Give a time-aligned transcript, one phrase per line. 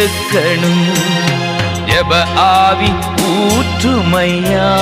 [0.00, 0.98] எடுக்கணும்.
[1.86, 4.72] ஜப ஆவி ஊற்றுமையா?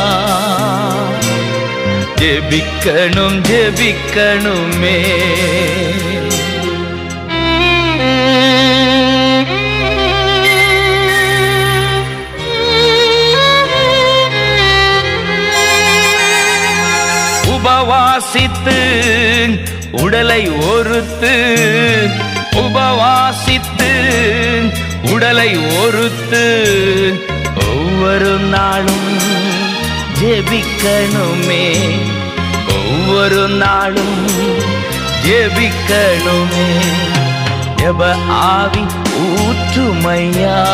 [2.16, 5.00] ஜெபிக்கணும் ஜெபிக்கணுமே.
[17.46, 18.78] உபவாசித்து
[19.90, 21.34] உடலை ஒருத்து
[22.52, 23.57] உபவாசி
[25.18, 26.44] உடலை ஒருத்து
[27.68, 29.18] ஒவ்வொரு நாளும்
[30.20, 31.76] ஜெபிக்கணுமே.
[32.68, 34.26] ஒவ்வொரு நாளும்
[35.24, 36.68] ஜெபிக்கணுமே.
[37.76, 38.86] ஜப ஆவி
[39.18, 40.64] ஊற்றுமையா.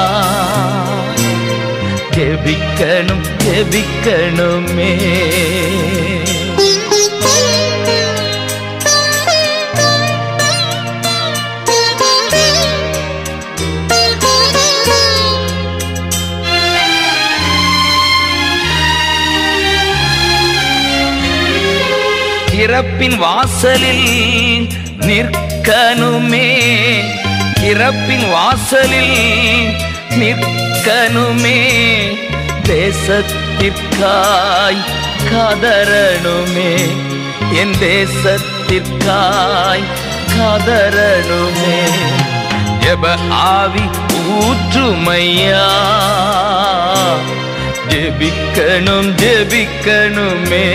[2.10, 4.92] ஜெபிக்கணும் ஜெபிக்கணுமே.
[22.64, 24.68] இறப்பின் வாசலில்
[25.00, 26.50] நிற்கணுமே.
[27.62, 29.76] இறப்பின் வாசலில்
[30.10, 31.60] நிற்கணுமே.
[32.62, 34.84] தேசத்திற்காய்
[35.30, 36.74] காதரணுமே
[37.52, 39.84] என் தேசத்திற்காய்
[40.38, 41.80] காதரணுமே
[42.80, 43.90] ஜப ஆவி
[44.28, 45.68] ஊற்றுமையா.
[47.88, 50.68] ஜெபிக்கணும் ஜெபிக்கணுமே.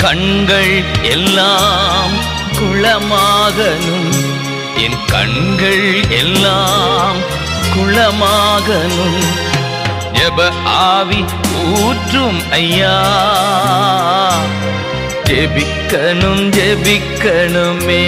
[0.00, 2.10] கண்கள் எல்லாம்
[2.58, 4.12] குளமாகனும்
[4.76, 7.16] என் கண்கள் எல்லாம்
[7.76, 9.20] குளமாகனும்
[10.12, 11.24] ஜப ஆவி
[11.74, 12.96] ஊற்றும் ஐயா.
[15.24, 18.04] ஜெபிக்கணும் ஜெபிக்கணுமே.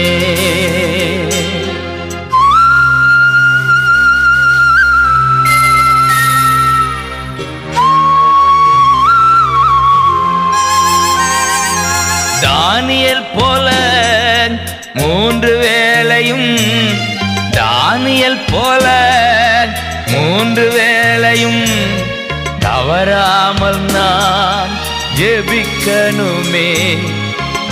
[25.42, 26.98] ஜெபிக்கணுமே.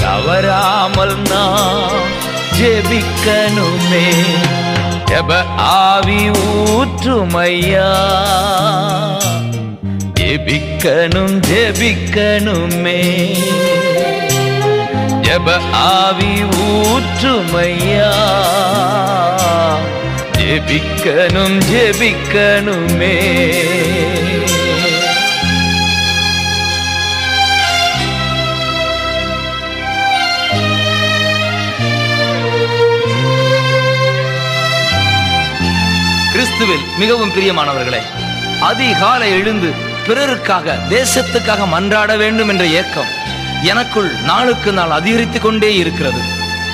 [0.00, 1.90] தவறாமல் நான்
[2.60, 4.12] ஜெபிக்கணுமே.
[5.04, 7.92] ஜப ஆவி ஊற்றுமையா.
[10.14, 13.02] ஜெபிக்கணும் ஜெபிக்கணுமே.
[15.20, 18.12] ஜப ஆவி ஊற்றுமையா.
[20.36, 23.18] ஜெபிக்கணும் ஜெபிக்கணுமே.
[36.60, 38.00] கிறிஸ்துவில் மிகவும் பிரியமானவர்களே
[38.60, 39.68] அதிகாலை எழுந்து
[40.06, 43.10] பிறருக்காக தேசத்துக்காக மன்றாட வேண்டும் என்ற ஏக்கம்
[43.62, 46.20] எனக்குள் நாளுக்கு நாள் அதிகரித்துக் கொண்டே இருக்கிறது.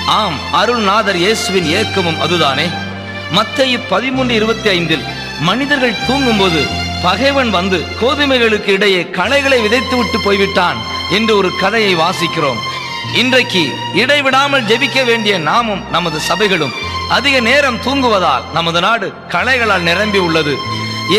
[0.07, 2.69] ஆம் அருள்நாதர் இயேசுவின் ஏக்கமும் அதுதானே.
[3.31, 5.05] மத்திய பதிமூன்று இருபத்தி ஐந்தில்
[5.39, 6.63] மனிதர்கள் தூங்கும்போது
[7.01, 10.77] பகைவன் வந்து கோதுமைகளுக்கு இடையே களைகளை விதைத்து விட்டு போய்விட்டான்
[11.11, 12.61] என்று ஒரு கதையை வாசிக்கிறோம்.
[13.15, 20.57] இன்றைக்கு இடைவிடாமல் ஜெபிக்க வேண்டிய நாமும் நமது சபைகளும் அதிக நேரம் தூங்குவதால் நமது நாடு களைகளால் நிரம்பி உள்ளது.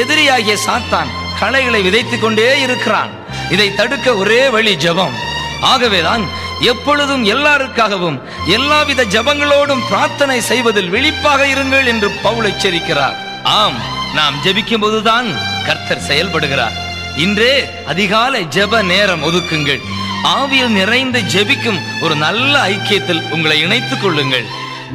[0.01, 1.07] எதிரியாகிய சாத்தான்
[1.41, 3.09] களைகளை விதைத்துக் கொண்டே இருக்கிறான்.
[3.51, 5.15] இதை தடுக்க ஒரே வழி ஜெபம்.
[5.61, 6.25] ஆகவேதான்
[6.61, 13.17] எப்பொழுதும் எல்லாருக்காகவும் எல்லாவித ஜபங்களோடும் பிரார்த்தனை செய்வதில் விழிப்பாக இருங்கள் என்று பவுல் எச்சரிக்கிறார்.
[13.45, 13.77] ஆம்
[14.15, 15.27] நாம் ஜபிக்கும் போதுதான்
[15.67, 16.73] கர்த்தர் செயல்படுகிறார்.
[17.17, 19.81] இன்றே அதிகாலை ஜெப நேரம் ஒதுக்குங்கள்.
[20.25, 24.45] ஆவியில் நிறைந்து ஜெபிக்கும் ஒரு நல்ல ஐக்கியத்தில் உங்களை இணைத்துக் கொள்ளுங்கள்.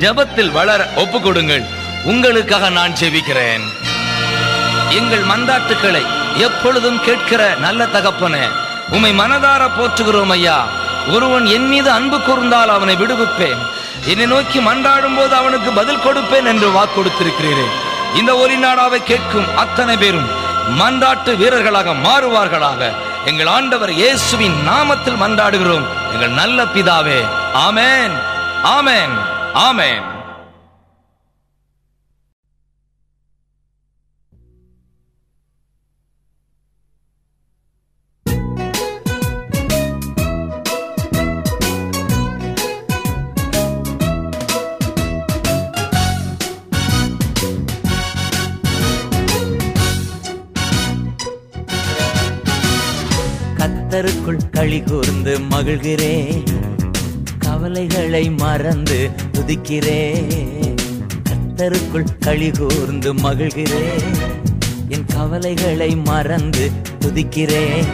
[0.02, 1.66] ஜெபத்தில் வளர ஒப்பு கொடுங்கள்
[2.12, 3.64] உங்களுக்காக நான் ஜெபிக்கிறேன்.
[5.00, 6.02] எங்கள் மந்தாட்டுக்களை
[6.46, 8.46] எப்பொழுதும் கேட்கிற நல்ல தகப்பனே
[8.96, 10.58] உம்மை மனதார போற்றுகிறோம் ஐயா.
[11.16, 13.62] ஒருவன் என் மீது அன்பு கூர்ந்தால் அவனை விடுவிப்பேன்.
[14.12, 17.74] என்னை நோக்கி மன்றாடும் போது அவனுக்கு பதில் கொடுப்பேன் என்று வாக்கு கொடுத்திருக்கிறேன்
[18.20, 20.30] இந்த ஒரி நாடாவை கேட்கும் அத்தனை பேரும்
[20.82, 22.92] மன்றாட்டு வீரர்களாக மாறுவார்களாக.
[23.30, 25.86] எங்கள் ஆண்டவர் இயேசுவின் நாமத்தில் மன்றாடுகிறோம்.
[26.14, 27.20] எங்கள் நல்ல பிதாவே
[27.68, 28.16] ஆமேன்
[28.78, 29.16] ஆமேன்.
[29.54, 30.12] ஆமேன்.
[53.58, 56.63] கத்தருக்குள் களி கூர்ந்து மகிழ்கிறேன்.
[57.64, 58.98] கவலைகளை மறந்து
[59.32, 60.74] துதிக்கிறேன்
[61.28, 64.18] கத்தருக்குள் களி கூர்ந்து மகிழ்கிறேன்.
[64.90, 67.88] என் கவலைகளை மறந்து துதிக்கிறேன்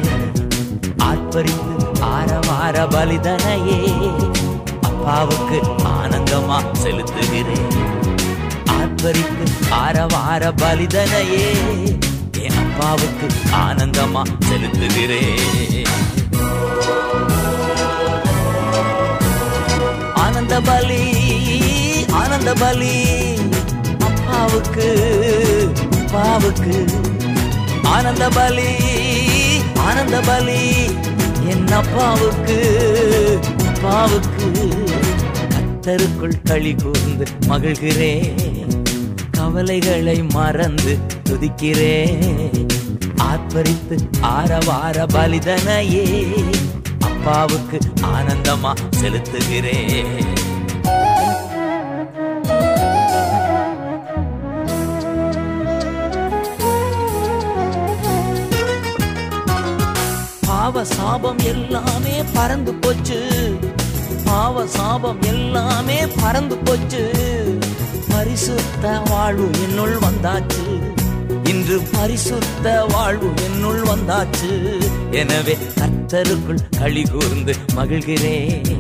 [1.10, 3.80] ஆர்ப்பரித்து ஆரவார பலிதனையே
[4.82, 5.60] அப்பாவுக்கு
[5.98, 7.78] ஆனந்தமா செலுத்துகிறேன்.
[8.80, 9.46] ஆர்ப்பரித்து
[9.84, 11.48] ஆரவார பலிதனையே
[12.42, 13.30] என் அப்பாவுக்கு
[13.66, 15.79] ஆனந்தமா செலுத்துகிறேன்.
[20.50, 23.04] ஆனந்த பலி ஆனந்த பலி.
[24.00, 24.88] அப்பாவுக்கு
[25.92, 26.86] அப்பாவுக்கு.
[27.84, 28.76] ஆனந்த பலி
[29.78, 30.86] ஆனந்த பலி.
[31.50, 32.60] என் அப்பாவுக்கு
[33.68, 34.52] அப்பாவுக்கு.
[35.50, 38.68] கத்தருக்குள் களி கூர்ந்து மகிழ்கிறேன்.
[39.32, 40.98] கவலைகளை மறந்து
[41.30, 42.68] துதிக்கிறேன்.
[43.18, 46.28] ஆர்ப்பரித்து ஆரவார பலிதனையே.
[47.20, 48.72] அப்பாவுக்கு ஆனந்தமா
[49.02, 50.26] செலுத்துகிறேன்.
[60.46, 63.20] பாவ சாபம் எல்லாமே பறந்து போச்சு.
[64.26, 67.04] பாவ சாபம் எல்லாமே பறந்து போச்சு.
[68.10, 70.98] பரிசுத்த வாழ்வு என்னுள் வந்தாச்சு.
[71.70, 74.52] என்று பரிசுத்த வாழ்வு என்னுள் வந்தாச்சு.
[75.12, 78.78] எனவே கர்த்தருக்குள் களி கூர்ந்து மகிழ்கிறேன்.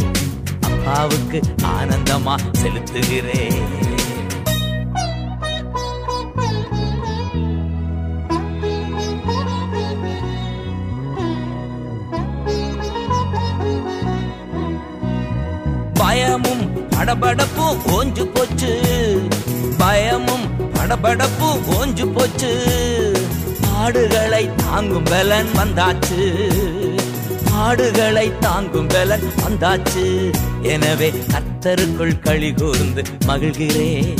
[0.60, 3.93] அப்பாவுக்கு ஆனந்தமா செலுத்துகிறேன்.
[16.34, 18.72] பயமும் படபடப்பும் ஓஞ்சு போச்சு.
[19.78, 22.52] பயமும் படபடப்பும் ஓஞ்சு போச்சு.
[23.60, 26.18] பாடுகளை தாங்கும் பலன் வந்தாச்சு.
[27.50, 30.34] பாடுகளை தாங்கும் பலன் வந்தாச்சு.
[30.62, 34.18] எனவே கத்தருக்குள் களி கூர்ந்து மகிழ்கிறேன்.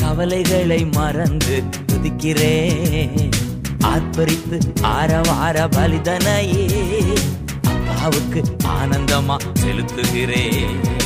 [0.00, 3.30] கவலைகளை மறந்து துதிக்கிறேன்.
[3.84, 6.68] ஆர்ப்பரித்து ஆரவார பலிதனையே
[7.62, 10.97] அப்பாவுக்கு ஆனந்தமா செலுத்துகிறேன்.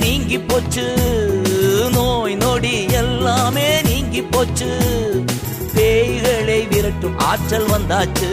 [0.00, 0.94] நீங்கி போச்சு.
[1.92, 4.78] நோய் நொடி எல்லாமே நீங்கி போச்சு.
[5.74, 8.30] பேய்களை விரட்டும் ஆற்றல் வந்தாச்சு.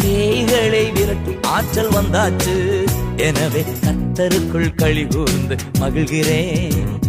[0.00, 2.86] பேய்களை விரட்டும் ஆற்றல் வந்தாச்சு.
[3.16, 7.00] எனவே கத்தருக்குள் களி கூர்ந்து மகிழ்கிறேன்.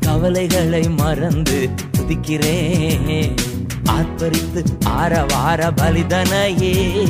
[0.00, 3.36] கவலைகளை மறந்து துதிக்கிறேன்.
[3.84, 7.08] ஆர்ப்பரித்து ஆரவார பலிதனையே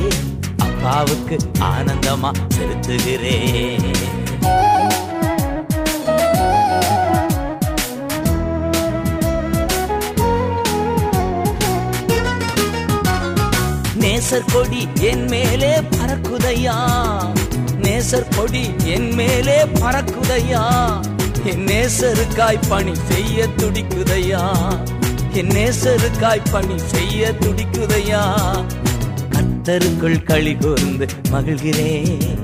[0.56, 3.96] அப்பாவுக்கு ஆனந்தமா செலுத்துகிறேன்.
[14.00, 16.76] நேசர் கொடி என் மேலே பறக்குதையா?
[18.02, 20.64] நேசர் பொடி என் மேலே பறக்குதையா?
[21.44, 24.50] என் நேசருக்காய் பணி செய்ய துடிக்குதையா?
[25.32, 28.36] என் நேசருக்காய் பணி செய்ய துடிக்குதையா?
[29.28, 32.36] கத்தருக்குள் களி கூர்ந்து மகிழ்கிறேன்.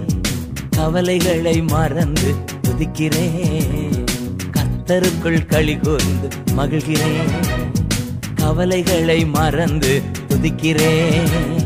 [0.70, 2.34] கவலைகளை மறந்து
[2.68, 4.04] துதிக்கிறேன்.
[4.50, 7.64] கத்தருக்குள் களி கூர்ந்து மகிழ்கிறேன்.
[8.34, 11.57] கவலைகளை மறந்து துதிக்கிறேன்.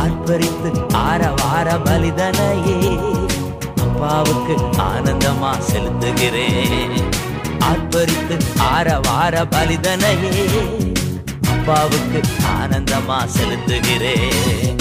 [0.00, 2.98] ஆர்ப்பரித்து ஆரவார பலிதனையே
[3.76, 7.02] அப்பாவுக்கு ஆனந்தமா செலுத்துகிறேன்.
[7.58, 10.34] ஆர்ப்பரித்து ஆரவார பலிதனையே
[11.48, 12.20] அப்பாவுக்கு
[12.60, 14.78] ஆனந்தமா செலுத்துகிறேன்.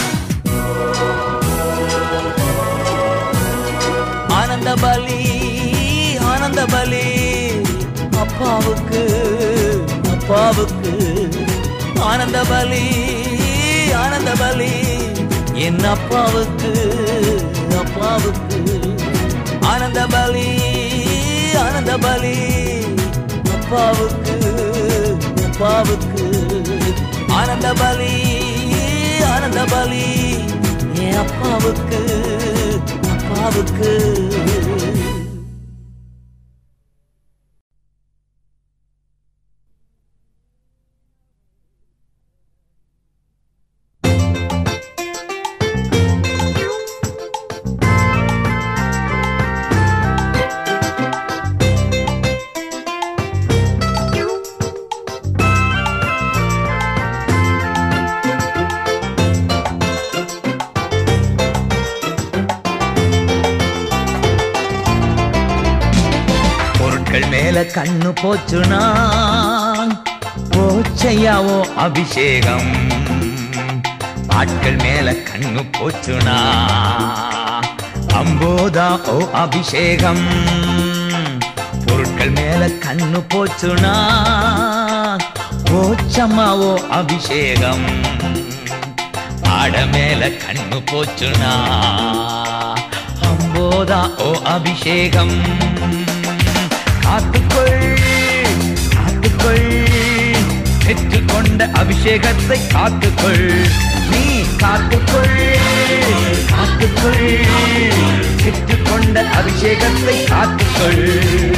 [4.29, 5.21] ஆனந்த பலி
[6.17, 7.07] ஆனந்த பலி
[8.19, 9.03] அப்பாவுக்கு
[10.11, 10.93] அப்பாவுக்கு.
[11.99, 12.85] ஆனந்த பலி
[13.93, 14.71] ஆனந்த பலி.
[15.65, 16.71] என் அப்பாவுக்கு
[17.77, 18.59] அப்பாவுக்கு
[19.61, 20.47] ஆனந்த பலி
[21.57, 22.35] ஆனந்த பலி.
[23.55, 24.35] அப்பாவுக்கு
[25.45, 26.27] அப்பாவுக்கு
[27.29, 28.13] ஆனந்த பலி
[29.33, 30.05] ஆனந்த பலி.
[30.93, 32.01] என் அப்பாவுக்கு
[33.13, 33.91] அப்பாவுக்கு
[68.21, 68.79] போச்சுனா
[70.53, 72.71] போச்சையாவோ அபிஷேகம்.
[74.27, 76.37] ஆட்கள் மேல கண்ணு போச்சுனா
[78.19, 80.25] அம்போதா ஓ அபிஷேகம்.
[81.85, 83.93] பொருட்கள் மேல கண்ணு போச்சுனா
[85.69, 87.87] போச்சம்மாவோ அபிஷேகம்.
[89.49, 91.53] ஆட மேல கண்ணு போச்சுனா
[93.29, 95.37] அம்போதா ஓ அபிஷேகம்.
[97.03, 97.98] காத்துக்கொள்.
[100.87, 103.69] காத்துக்கொள் கொண்ட அபிஷேகத்தை காத்துக்கொள்.
[104.09, 105.57] நீ காத்துக்கொள்
[106.51, 107.45] காத்துக்கொள்.
[108.43, 111.57] பெற்றுக்கொண்ட அபிஷேகத்தை காத்துக்கொள்.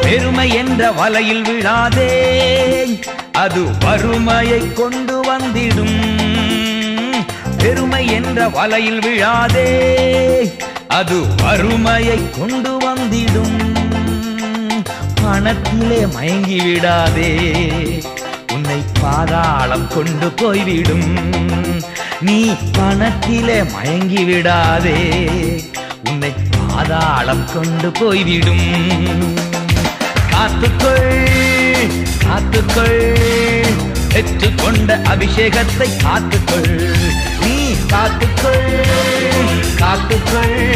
[0.00, 2.08] பெருமை என்ற வலையில் விழாதே.
[3.40, 5.98] அது வறுமையை கொண்டு வந்திடும்.
[7.58, 9.68] பெருமை என்ற வலையில் விழாதே
[10.88, 13.58] அது வறுமையை கொண்டு வந்திடும்.
[15.22, 17.30] பணத்திலே மயங்கி விடாதே
[18.52, 21.14] உன்னை பாதாளம் கொண்டு போய்விடும்.
[22.20, 25.30] நீ பணத்திலே மயங்கி விடாதே
[26.08, 28.66] உன்னை பாதாளம் கொண்டு போய்விடும்.
[30.30, 31.49] காத்துக்கொள்.
[32.30, 33.16] காத்துக்கொள்.
[34.12, 36.90] பெற்றுக்கொண்ட அபிஷேகத்தை காத்துக்கொள்.
[37.46, 38.84] நீ காத்துக்கொள்.
[39.78, 40.74] காத்துக்கொள்.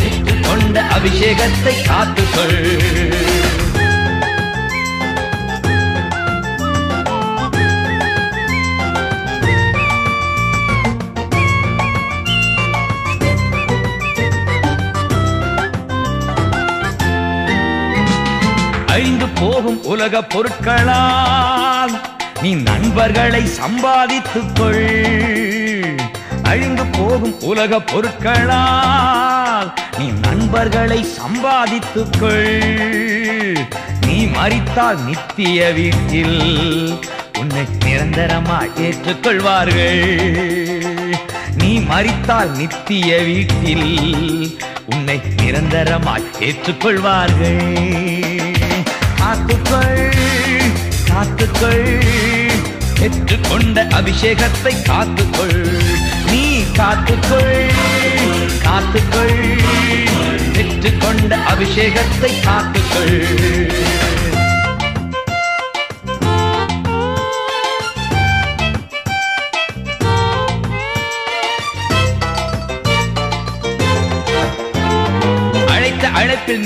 [0.00, 3.47] பெற்றுக்கொண்ட அபிஷேகத்தை காத்துக்கொள்.
[18.98, 21.92] அழிந்து போகும் உலக பொருட்களால்
[22.42, 24.86] நீ நண்பர்களை சம்பாதித்துக் கொள்
[26.42, 33.58] அழிந்து போகும் உலக பொருட்களால் நீ நண்பர்களை சம்பாதித்துக் கொள்
[34.06, 36.40] நீ மறித்தால் நித்திய வீட்டில்
[37.38, 40.02] உன்னை நிரந்தரமா ஏற்றுக்கொள்வார்கள்.
[41.56, 43.90] நீ மறித்தால் நித்திய வீட்டில்
[44.86, 48.27] உன்னை நிரந்தரமாய் ஏற்றுக்கொள்வார்கள்.
[49.28, 50.14] காத்துக்கொள்
[51.08, 52.02] காத்துக்கொள்.
[53.00, 55.82] பெற்றுக்கொண்ட அபிஷேகத்தை காத்துக்கொள்.
[56.30, 57.70] நீ காத்துக்கொள்
[58.62, 59.60] காத்துக்கொள்.
[60.52, 63.26] பெற்றுக்கொண்ட அபிஷேகத்தை காத்துக்கொள்.
[75.66, 76.60] அழைத்த அழைப்பில்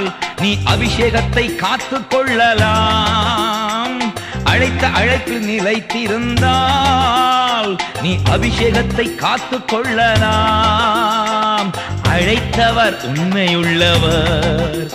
[0.00, 4.12] நிலைத்திருந்தால் நீ அபிஷேகத்தை காத்து கொள்ளலாம்
[4.44, 11.72] அழைத்த அழைப்பில் நிலைத்திருந்தால் நீ அபிஷேகத்தை காத்து கொள்ளலாம்
[12.08, 14.90] அழைத்தவர் உண்மையுள்ளவர்.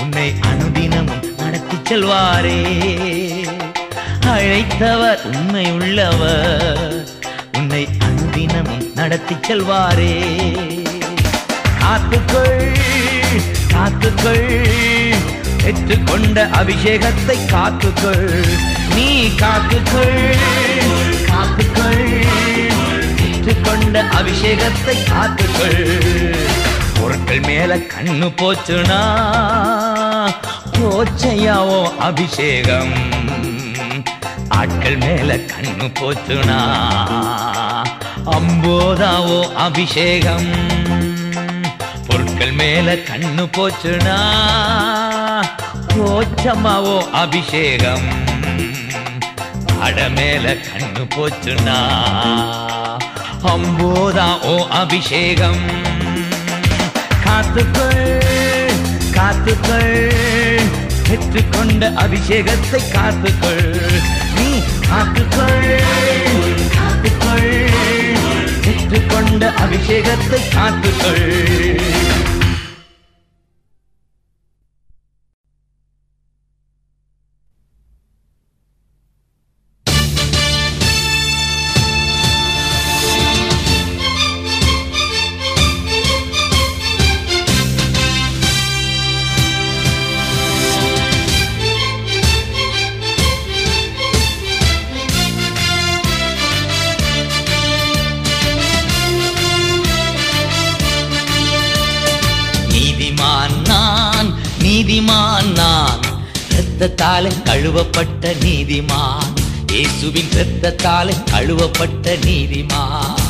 [0.00, 2.62] உன்னை அனுதினமும் நடத்தி செல்வாரே.
[4.26, 7.08] அழைத்தவர் உண்மையுள்ளவர்.
[7.52, 10.36] உன்னை அனுதினமும் நடத்தி செல்வாரே.
[11.80, 12.68] காத்துக்கொள்.
[13.72, 15.14] காத்துக்கள்.
[15.62, 18.44] பெற்றுக்கொண்ட அபிஷேகத்தை காத்துக்கள்.
[18.94, 20.36] நீ காத்துக்கள்.
[21.26, 22.24] காத்துக்கள்.
[23.20, 26.36] பெற்றுக்கொண்ட அபிஷேகத்தை காத்துக்கள்.
[27.00, 29.00] பொருட்கள் மேல கண்ணு போச்சுனா
[30.72, 32.92] போச்சையாவோ அபிஷேகம்?
[34.48, 36.60] ஆட்கள் மேல கண்ணு போச்சுனா
[38.26, 40.69] அம்போதாவோ அபிஷேகம்?
[42.40, 44.14] பொருட்கள் மேல கண்ணு போச்சுனா
[45.94, 48.06] போச்சம்மாவோ அபிஷேகம்.
[49.86, 51.76] அட மேல கண்ணு போச்சுனா
[53.52, 55.62] அம்போதா ஓ அபிஷேகம்.
[57.26, 58.08] காத்துக்கள்
[59.18, 59.98] காத்துக்கள்
[61.08, 63.68] பெற்றுக்கொண்ட அபிஷேகத்தை காத்துக்கள்.
[64.38, 64.48] நீ
[64.88, 65.70] காத்துக்கள்
[66.78, 67.59] காத்துக்கள்.
[68.70, 72.39] பெற்றுக்கொண்ட அபிஷேகத்தை காத்துக்கொள்.
[107.70, 109.32] கழுவப்பட்ட நீதிமான்.
[109.72, 113.20] இயேசுவின் இரத்தத்தாலே கழுவப்பட்ட நீதிமான்.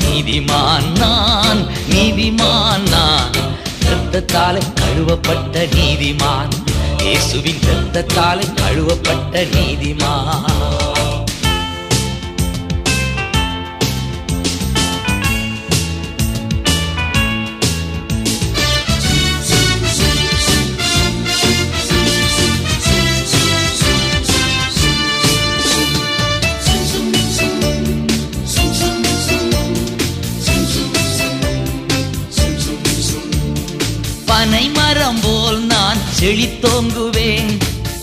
[0.00, 3.32] நீதிமான் நான் நீதிமான் நான்.
[3.80, 6.50] இரத்தத்தாலே கழுவப்பட்ட நீதிமான்.
[6.98, 10.97] இயேசுவின் இரத்தத்தாலே கழுவப்பட்ட நீதிமான்.
[36.20, 37.50] செழித்தோங்குவேன்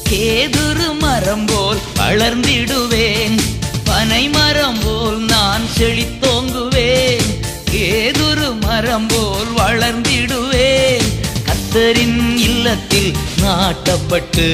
[0.09, 3.39] கேதுரு மரம் போல் வளர்ந்திடுவேன்.
[3.83, 7.25] பனை மரம் போல் நான் செழித்தோங்குவேன்
[7.71, 11.07] கேதுரு மரம் போல் வளர்ந்திடுவேன்.
[11.47, 14.47] கத்தரின் இல்லத்தில் நாட்டப்பட்டு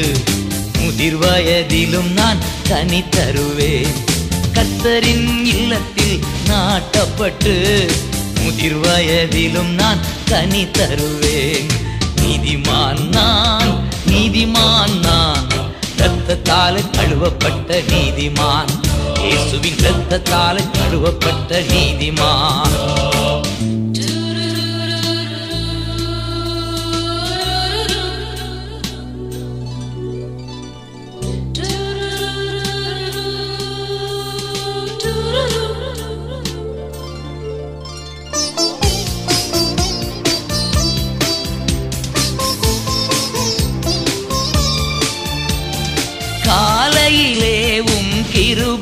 [0.79, 3.93] முதிர் வயதிலும் நான் தனி தருவேன்.
[4.53, 7.55] கத்தரின் இல்லத்தில் நாட்டப்பட்டு
[8.39, 11.80] முதிர் வயதிலும் நான் தனி தருவேன்.
[12.31, 13.71] நீதிமான் நான்
[14.05, 15.47] நீதிமான் நான்
[16.01, 18.71] ரத்தத்தால கழுவப்பட்ட நீதிமான்.
[19.23, 22.77] இயேசுவின் ரத்தத்தால கழுவப்பட்ட நீதிமான்.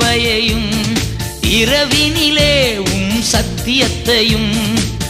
[0.10, 0.70] கிருபையையும்
[1.58, 2.54] இரவினிலே
[2.94, 4.54] உம் சத்தியத்தையும்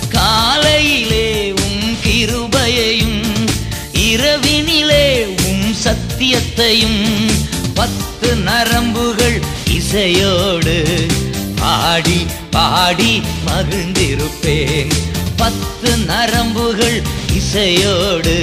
[0.09, 1.27] காலையிலே
[1.65, 3.21] உம் கிருபையையும்
[4.07, 5.05] இரவினிலே
[5.45, 7.03] உம் சத்தியத்தையும்
[7.73, 9.37] பத்து நரம்புகள்
[9.77, 10.75] இசையோடு
[11.61, 12.19] பாடி
[12.51, 13.13] பாடி
[13.47, 14.91] மகிழ்ந்திருப்பேன்.
[15.37, 16.99] பத்து நரம்புகள்
[17.33, 18.37] இசையோடு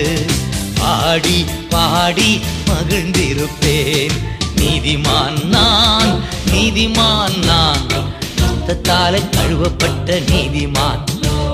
[0.81, 1.39] பாடி
[1.69, 2.33] பாடி
[2.71, 4.17] மகிழ்ந்திருப்பேன்.
[4.61, 6.13] நீதிமான் நான்
[6.51, 7.87] நீதிமான் நான்.
[8.41, 11.05] ரத்தத்தால கழுவப்பட்ட நீதிமான்.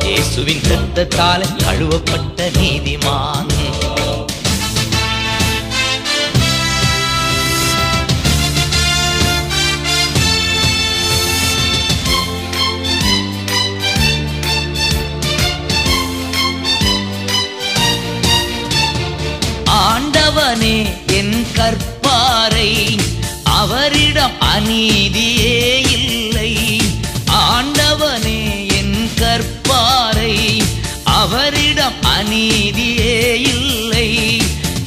[0.04, 3.50] இயேசுவின் ரத்தத்தால கழுவப்பட்ட நீதிமான்.
[19.66, 20.76] ஆண்டவனே
[21.06, 22.98] என் கற்பாரை
[23.62, 25.56] அவரிடம் அநீதியே
[25.88, 26.52] இல்லை.
[27.26, 28.40] ஆண்டவனே
[28.78, 30.62] என் கற்பாரை
[31.04, 33.16] அவரிடம் அநீதியே
[33.52, 34.10] இல்லை.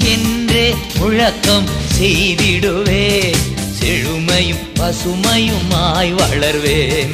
[0.03, 3.35] என்றே முழக்கம் செய்திடுவே
[3.79, 7.13] செழுமையும் பசுமையுமாய் வளர்வேன்.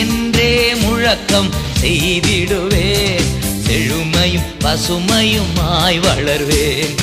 [0.00, 1.50] என்றே முழக்கம்
[1.82, 2.90] செய்திடுவே
[3.66, 6.94] செழுமையும் பசுமையுமாய் வளர்வேன்.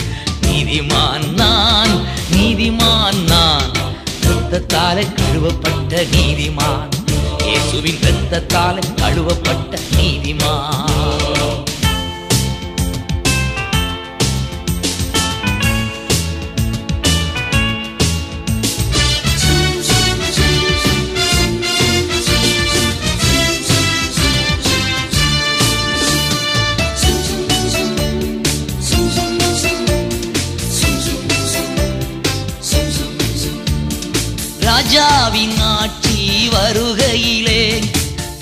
[0.41, 1.95] நீதிமான் நான்
[2.31, 3.75] நீதிமான் நான்.
[4.49, 6.91] ரத்தத்தால கழுவப்பட்ட நீதிமான்.
[7.45, 11.46] இயேசுவின் ரத்தத்தால கழுவப்பட்ட நீதிமான்.
[34.89, 36.17] ராஜாவின் ஆட்சி
[36.51, 37.63] வருகையிலே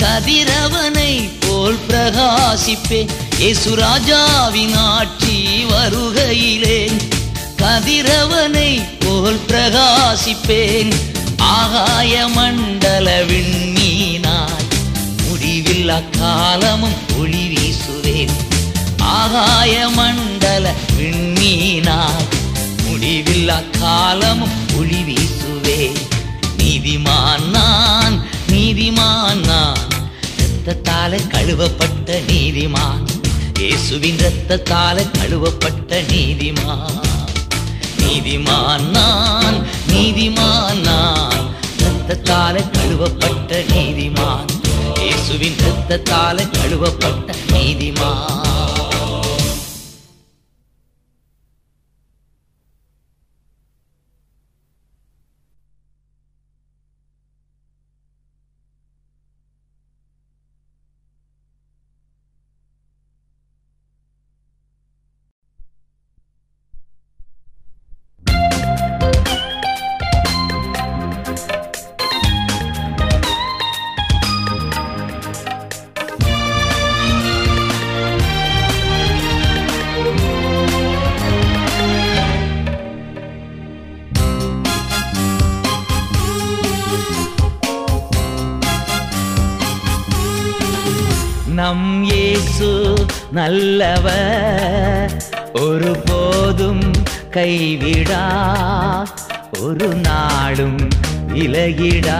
[0.01, 3.09] கதிரவனை போல் பிரகாசிப்பேன்.
[3.37, 5.37] இயேசு ராஜாவின் ஆட்சி
[5.71, 6.77] வருகையிலே
[7.61, 10.91] கதிரவனை போல் பிரகாசிப்பேன்.
[11.37, 14.67] ஆகாய மண்டல விண்மீனாய்
[15.25, 18.35] முடிவில் அக்காலமும் ஒளி வீசுவேன்.
[19.17, 22.27] ஆகாய மண்டல விண்மீனாய்
[22.83, 25.97] முடிவில் அக்காலமும் ஒளி வீசுவேன்.
[26.75, 29.75] நீதிமான் நான் நீதிமான் நான்.
[30.37, 33.07] ரத்தத்தால கழுவப்பட்ட நீதிமான்.
[33.59, 36.99] இயேசுவின் ரத்தத்தால கழுவப்பட்ட நீதிமான்.
[37.99, 41.47] நீதிமான் நான் நீதிமான் நான்.
[41.77, 44.47] ரத்தத்தால கழுவப்பட்ட நீதிமான்.
[44.99, 48.54] இயேசுவின் ரத்தத்தால கழுவப்பட்ட நீதிமான்.
[91.55, 92.93] நம் இயேசு
[93.31, 95.11] நல்லவர்.
[95.53, 96.91] ஒரு போதும்
[97.31, 98.23] கைவிடா
[99.59, 100.77] ஒரு நாளும்
[101.33, 102.19] இலகிடா.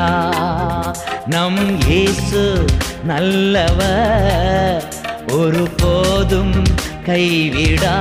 [1.26, 2.66] நம் இயேசு
[3.04, 4.84] நல்லவர்.
[5.32, 6.64] ஒரு போதும்
[7.06, 7.98] கைவிடா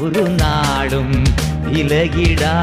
[0.00, 1.22] ஒரு நாளும்
[1.72, 2.54] இலகிடா.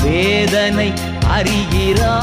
[0.02, 0.92] வேதனை
[1.28, 2.14] அறிகிறா?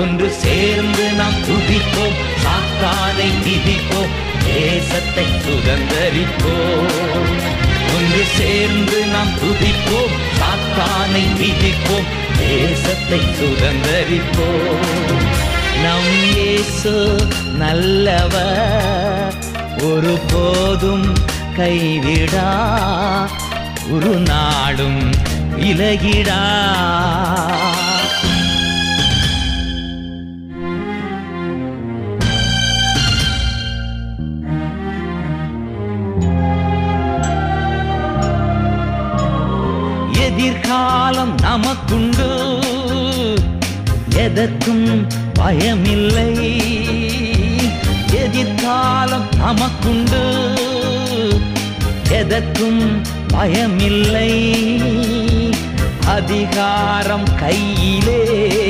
[0.00, 4.12] ஒன்று சேர்ந்து நாம் துதிப்போம் சாத்தானை மிதிப்போம்
[4.44, 7.32] தேசத்தை சுதந்தரிப்போம்.
[7.94, 15.22] ஒன்று சேர்ந்து நாம் துதிப்போம் சாத்தானை மிதிப்போம் தேசத்தை சுதந்தரிப்போம்.
[15.84, 16.94] நம் இயேசு
[17.58, 19.34] நல்லவர்
[19.90, 21.08] ஒரு போதும்
[21.56, 22.50] கைவிடா
[23.90, 25.02] ஒரு நாடும்
[25.56, 26.42] விலகிடா.
[40.12, 42.60] எதிர்காலம் நமக்குண்டு.
[44.16, 45.06] எதற்கும்
[45.38, 46.62] பயமில்லை.
[48.12, 50.56] எதிர்காலம் நமக்குண்டு.
[52.10, 54.60] எதற்கும் பயமில்லை.
[56.06, 58.60] அதிகாரம் கையிலே.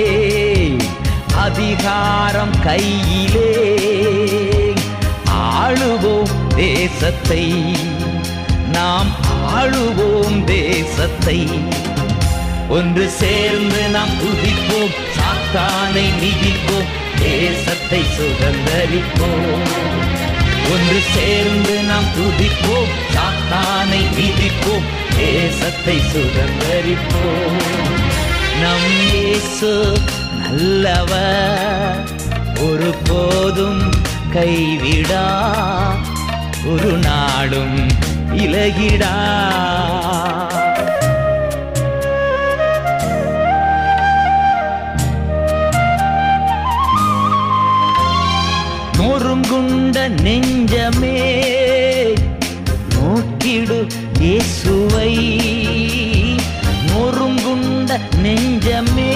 [1.37, 3.77] அதிகாரம் கையிலே.
[5.31, 6.42] ஆளுவோம்.
[6.57, 7.45] தேசத்தை
[8.73, 9.11] நாம்
[9.55, 11.39] ஆளுவோம் தேசத்தை.
[12.69, 19.67] ஒன்று சேர்ந்து நாம் துதிப்போம் சாத்தானை மிதிப்போம் தேசத்தை சுதந்திரிப்போம்.
[20.73, 24.87] ஒன்று சேர்ந்து நாம் துதிப்போம் சாத்தானை மிதிப்போம்
[25.17, 27.61] தேசத்தை சுதந்திரிப்போம்.
[28.63, 29.73] நம் இயேசு
[30.41, 31.99] நல்லவர்
[32.61, 33.83] ஒரு போதும்
[34.35, 35.27] கைவிடா
[36.67, 37.89] ஒரு நாடும்
[38.33, 39.13] இலகிடா.
[48.99, 51.17] நொறுங்குண்ட நெஞ்சமே
[52.95, 53.87] நோக்கிடு
[54.21, 55.13] இயேசுவை.
[56.87, 59.13] நொறுங்குண்ட நெஞ்சமே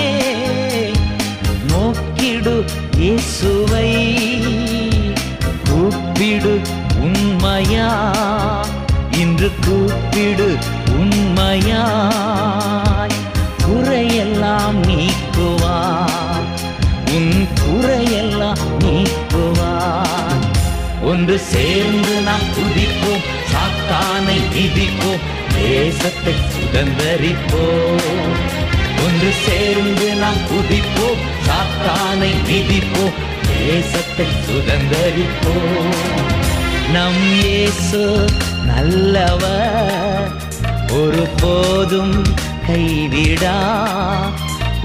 [1.68, 2.64] நோக்கிடு
[2.96, 3.88] இயேசுவை.
[5.68, 6.75] கூப்பிடு
[7.06, 7.88] உண்மையா?
[9.10, 10.58] இன்று கூப்பிடு
[10.98, 11.64] உண்மையாய்
[13.66, 15.76] குறையெல்லாம் நீக்குவா?
[17.16, 19.72] உன் குறையெல்லாம் நீக்குவா?
[21.02, 28.34] ஒன்று சேர்ந்து நாம் துதிப்போம் சாத்தானை விதிப்போம் தேசத்தை சுதந்தரிப்போம்.
[29.04, 33.16] ஒன்று சேர்ந்து நாம் குதிப்போம் சாத்தானை விதிப்போம்
[33.48, 36.35] தேசத்தை சுதந்தரிப்போம்.
[36.92, 38.28] நம் இயேசு
[38.66, 40.30] நல்லவர்.
[40.92, 42.24] ஒரு போதும்
[42.66, 43.56] கைவிடா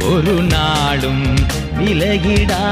[0.10, 1.36] ஒரு நாளும்
[1.78, 2.64] விலகிடா.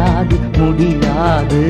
[0.00, 1.62] முடியாது முடியாது.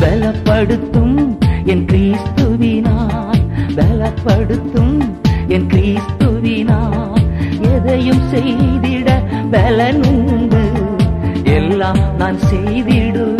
[0.00, 3.40] பலப்படுத்தும் என் கிறிஸ்துவினால்.
[3.76, 4.98] பலப்படுத்தும்
[5.48, 7.24] என் கிறிஸ்துவினால்.
[7.60, 9.08] எதையும் செய்திட
[9.50, 10.64] பலனுண்டு
[11.44, 13.39] எல்லாம் நான் செய்திடுவேன்.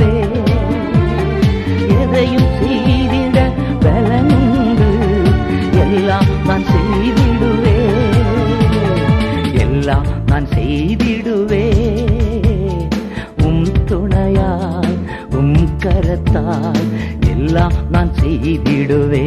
[18.43, 19.23] செய்திடுவே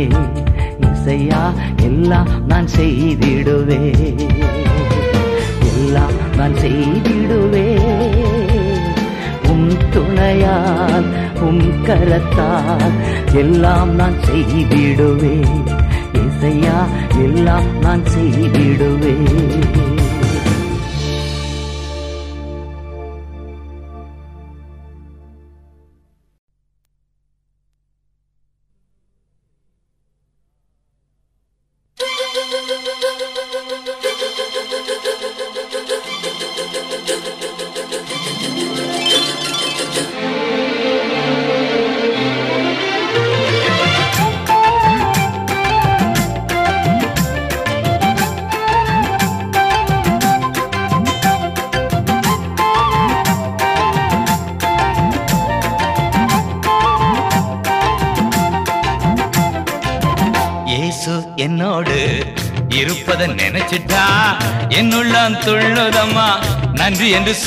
[0.88, 1.42] இசையா
[1.88, 3.80] எல்லாம் நான் செய்திடுவே
[5.72, 7.66] எல்லாம் நான் செய்திடுவே
[9.52, 11.08] உம் துணையால்
[11.48, 12.98] உம் கரத்தால்
[13.44, 15.36] எல்லாம் நான் செய்திடுவே
[16.24, 16.78] இசையா
[17.26, 19.93] எல்லாம் நான் செய்திடுவேன்.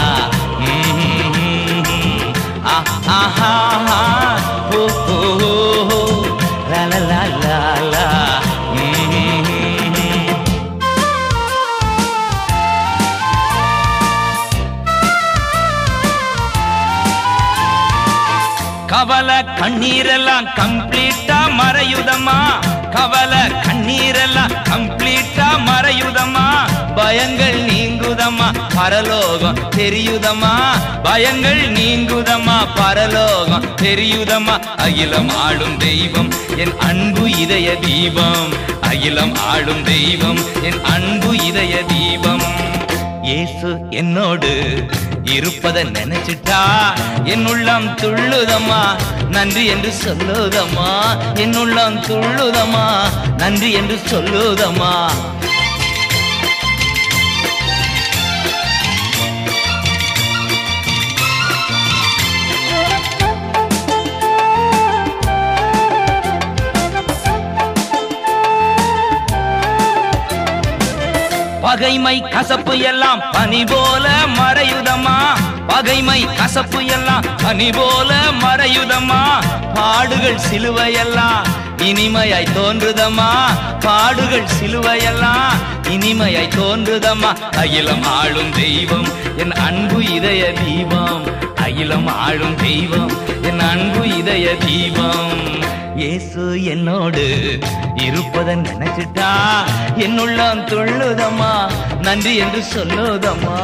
[2.65, 5.24] ஆஹா ஆஹா.
[19.05, 22.37] கவலை கண்ணீரெல்லாம் கம்ப்ளீட்டா மறையுதமா
[22.91, 26.45] கவலை கண்ணீரெல்லாம் கம்ப்ளீட்டா மறையுதமா
[26.95, 30.53] பயங்கள் நீங்குதமா பரலோகம் தெரியுதமா
[31.05, 38.51] பயங்கள் நீங்குதமா பரலோகம் தெரியுதமா அகிலம் ஆளும் தெய்வம் என் அன்பு இதய தீபம்.
[38.81, 42.47] அகிலம் ஆளும் தெய்வம் என் அன்பு இதய தீபம்.
[43.23, 44.53] இயேசு என்னோடு
[45.25, 46.63] இருப்பதை நினைச்சிட்டா?
[47.25, 48.81] என் உள்ளம் துள்ளுதம்மா.
[49.31, 50.99] நன்றி என்று சொல்லுதம்மா.
[51.35, 53.01] என் உள்ளம் துள்ளுதம்மா.
[53.37, 55.11] நன்றி என்று சொல்லுதம்மா.
[71.61, 74.84] பகைமை கசப்பு எல்லாம் பனி போல மறையுது.
[75.75, 79.23] பகைமை கசப்பு எல்லாம் பனி போல மறையுதம்மா.
[79.75, 81.47] பாடுகள் சிலுவையெல்லாம்
[81.77, 83.29] இனிமையாய் தோன்றுதம்மா.
[83.81, 87.57] பாடுகள் சிலுவையெல்லாம் இனிமையாய் தோன்றுதம்மா.
[87.57, 91.25] அகிலம் ஆளும் தெய்வம் என் அன்பு இதய தீபம்.
[91.55, 93.11] அகிலம் ஆளும் தெய்வம்
[93.43, 95.43] என் அன்பு இதய தீபம்.
[95.97, 97.25] இயேசு என்னோடு
[97.95, 99.29] இருப்பதை நினைச்சிட்டா
[99.97, 101.71] என்னுள்ளம் துள்ளுதம்மா.
[102.01, 103.59] நன்றி என்று சொல்லுதம்மா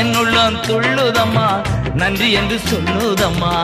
[0.00, 1.62] என்னுள்ளம் துள்ளுதம்மா.
[1.94, 3.54] நன்றி என்று சொல்லுதம்மா.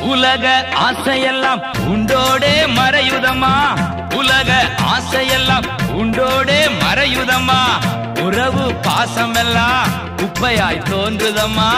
[0.00, 3.54] உலக ஆசையெல்லாம் உண்டோடே மறையுதம்மா.
[4.38, 7.60] உலக ஆசையெல்லாம் உண்டோடே மறையுதம்மா.
[8.20, 11.70] உறவு பாசமெல்லாம் குப்பையாய் தோன்றுதம்மா.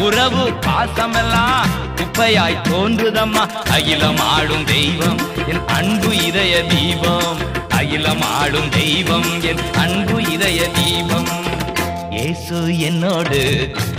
[0.00, 1.64] உறவு பாசமெல்லாம்
[1.96, 3.46] குப்பையாய் தோன்றுதம்மா.
[3.70, 7.38] அகிலம் ஆடும் தெய்வம் என் அன்பு இதய தீபம்.
[7.68, 11.41] அகிலம் ஆடும் தெய்வம் என் அன்பு இதய தீபம்.
[12.12, 13.38] இயேசு என்னோடு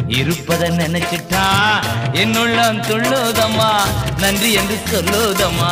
[0.07, 1.45] இருப்பதை நினைச்சிட்டா.
[2.13, 3.71] என்னுள்ளம் துள்ளுதம்மா
[4.17, 5.71] நன்றி என்று சொல்லுதம்மா.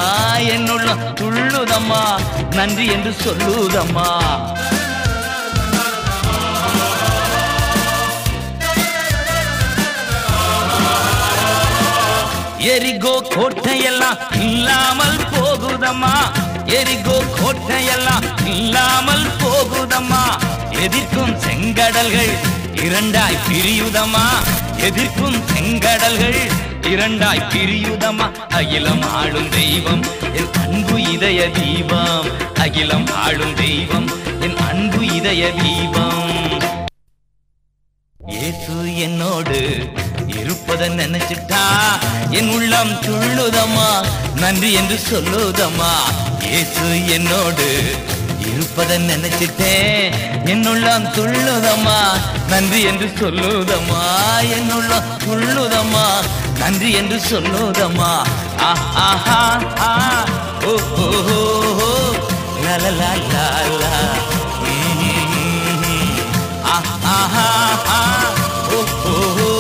[0.56, 2.04] என்னுள்ளம் துள்ளுதம்மா
[2.56, 4.10] நன்றி என்று சொல்லுதம்மா.
[12.74, 16.16] எரிகோ கோட்டையெல்லாம் இல்லாமல் போகுதம்மா.
[16.66, 20.24] எரிகோ கோட்டையெல்லாம் இல்லாமல் போகுதம்மா.
[20.70, 22.34] எதிர்க்கும் செங்கடல்கள்
[22.74, 24.26] இரண்டாய் பிரியுதமா
[24.78, 26.52] எதிர்க்கும் செங்கடல்கள்
[26.82, 30.04] இரண்டாய் பிரியுதமா அகிலம் ஆளும் தெய்வம்
[30.34, 32.28] என் அன்பு இதய தீபம்.
[32.54, 34.10] அகிலம் ஆளும் தெய்வம்
[34.40, 36.41] என் அன்பு இதய தீபம்.
[38.28, 39.60] ஏசு என்னோடு
[40.28, 41.62] இருப்பதை நினைச்சிட்டா
[42.30, 43.90] என் உள்ளம் துள்ளுதம்மா
[44.36, 45.92] நன்றி என்று சொல்லுதம்மா.
[46.42, 47.68] ஏசு என்னோடு
[48.40, 50.14] இருப்பதை நினைச்சிட்டேன்
[50.46, 52.00] என் உள்ளம் துள்ளுதம்மா
[52.48, 54.02] நன்றி என்று சொல்லுதம்மா.
[54.42, 56.06] என் உள்ளம் துள்ளுதம்மா
[56.60, 58.12] நன்றி என்று சொல்லுதம்மா.
[58.60, 59.42] ஆஹா
[60.64, 61.40] ஓ ஓ ஓ
[61.82, 61.92] ஓ.
[62.64, 63.46] லா லா லா
[63.82, 63.94] லா
[66.74, 68.72] Ah, ah, ah, ah.
[68.72, 69.51] Oh, oh, oh,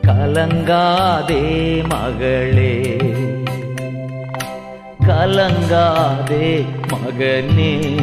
[0.08, 2.98] கலங்காதே மகளே.
[5.08, 8.00] கலங்காதே மகனே.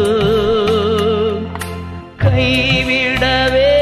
[2.18, 3.75] கைவிடவே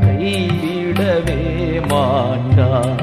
[0.00, 1.42] கைவிடவே
[1.90, 2.96] மாட்டா.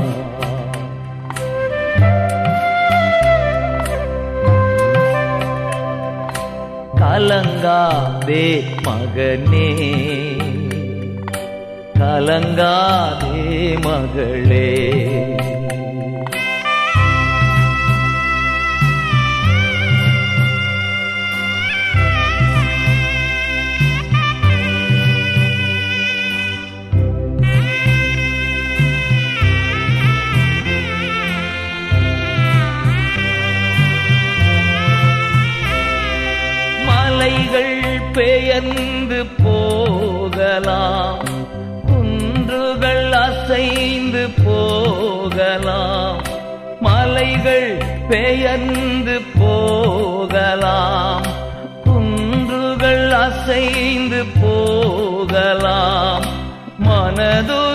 [6.95, 9.69] கலங்காதே மகனே.
[11.99, 13.43] கலங்காதே
[13.83, 14.73] மகளே.
[38.55, 41.23] பெயர்ந்து போகலாம்.
[41.85, 46.21] குன்றுகள் அசைந்து போகலாம்.
[46.79, 51.25] மலைகள் பெயர்ந்து போகலாம்.
[51.83, 56.25] குன்றுகள் அசைந்து போகலாம்.
[56.85, 57.74] மனதுருகும்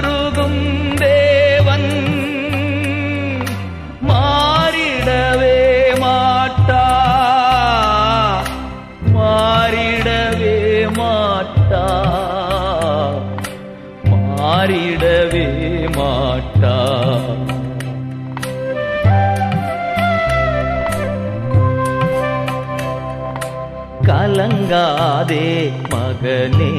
[24.71, 26.73] கலங்காதே மகனே.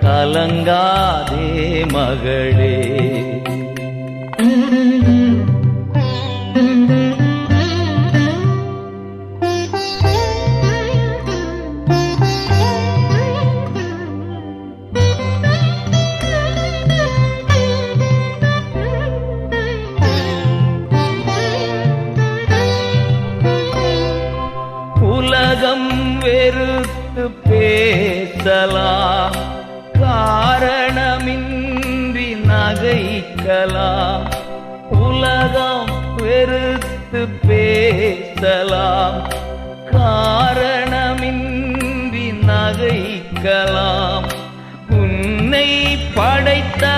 [0.00, 1.46] கலங்காதே
[1.92, 3.39] மகளே.
[37.12, 39.18] வெறுத்து பேசலாம்.
[39.92, 44.26] காரணமின்றி நகைக்கலாம்.
[44.90, 46.89] உன்னை படைத்த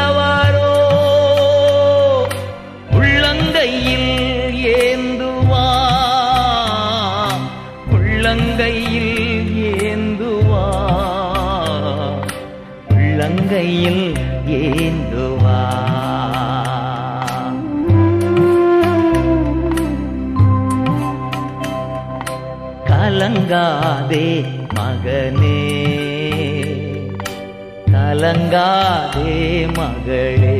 [23.62, 24.44] கலங்காதே
[24.74, 25.60] மகனே.
[27.92, 29.34] கலங்காதே
[29.76, 30.51] மகளே.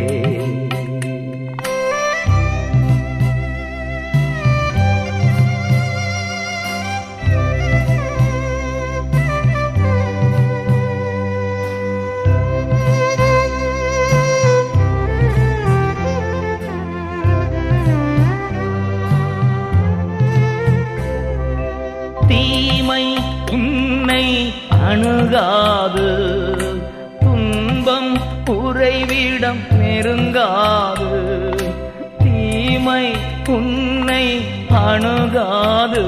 [30.03, 31.70] நெருங்காது.
[32.18, 33.16] தீமை
[33.48, 36.05] உன்னை அணுகாது.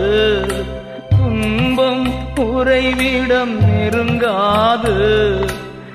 [1.09, 5.47] துன்பம் உறைவிடம் நெருங்காது.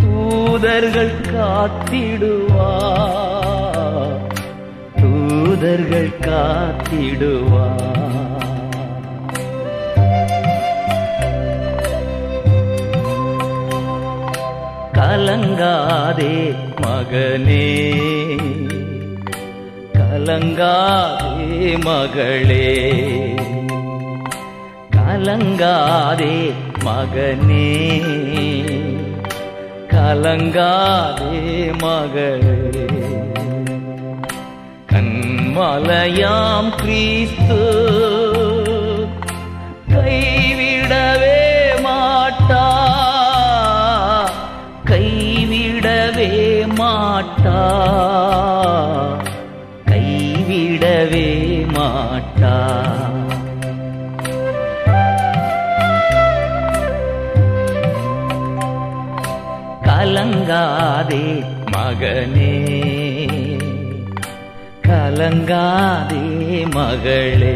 [0.02, 3.15] தூதர்கள் காத்திடுவா.
[5.66, 7.68] தூதர்கள் காத்திடுவா.
[14.94, 17.96] கலங்காதே மகனே.
[19.94, 22.94] கலங்காதே மகளே.
[24.96, 26.52] கலங்காதே
[26.86, 28.02] மகனே.
[29.88, 31.38] கலங்காதே
[31.82, 32.95] மகளே.
[35.56, 37.62] மலையாம் கிறிஸ்து.
[39.90, 41.44] கைவிடவே
[41.84, 42.68] மாட்டா.
[44.86, 47.64] கைவிடவே மாட்டா.
[49.86, 51.30] கைவிடவே
[51.74, 52.74] மாட்டா.
[59.84, 62.75] கலங்காதே மகனே.
[65.16, 66.24] கலங்காதே
[66.76, 67.56] மகளே.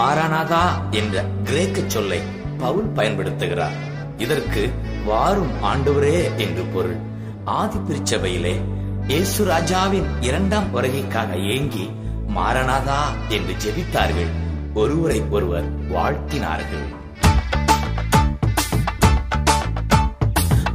[0.00, 2.22] மாரானாதா என்ற கிரேக்க சொல்லை
[2.58, 3.76] பவுல் பயன்படுத்துகிறார்.
[4.16, 4.72] இதற்கு
[5.04, 6.96] வாரும் ஆண்டவரே என்று பொருள்.
[7.44, 8.60] ஆதி திருச்சபையிலே
[9.06, 11.90] இயேசு ராஜாவின் இரண்டாம் வருகைக்காக ஏங்கி
[12.36, 14.30] மாரநாதா என்று ஜெபித்தார்கள்.
[14.74, 16.86] ஒருவரை ஒருவர் வாழ்த்தினார்கள்.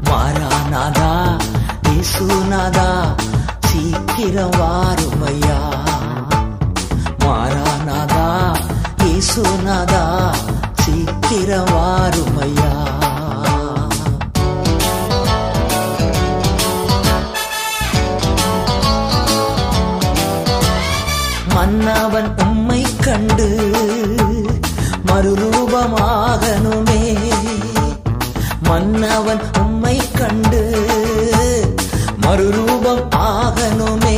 [0.03, 1.11] மாறானாதா
[1.89, 2.89] இயேசுநாதா
[3.59, 5.59] சீக்கிரம் வாருமையா.
[9.15, 10.03] ஏசுநாதா
[10.81, 12.71] சீக்கிரவாருமையா?
[21.53, 23.71] மன்னவன் உம்மை கண்டு
[25.05, 27.01] மறுரூபமாகணுமே.
[28.63, 30.61] மன்னவன் உம்மை கண்டு
[32.21, 34.17] மறுரூபம் ஆகணுமே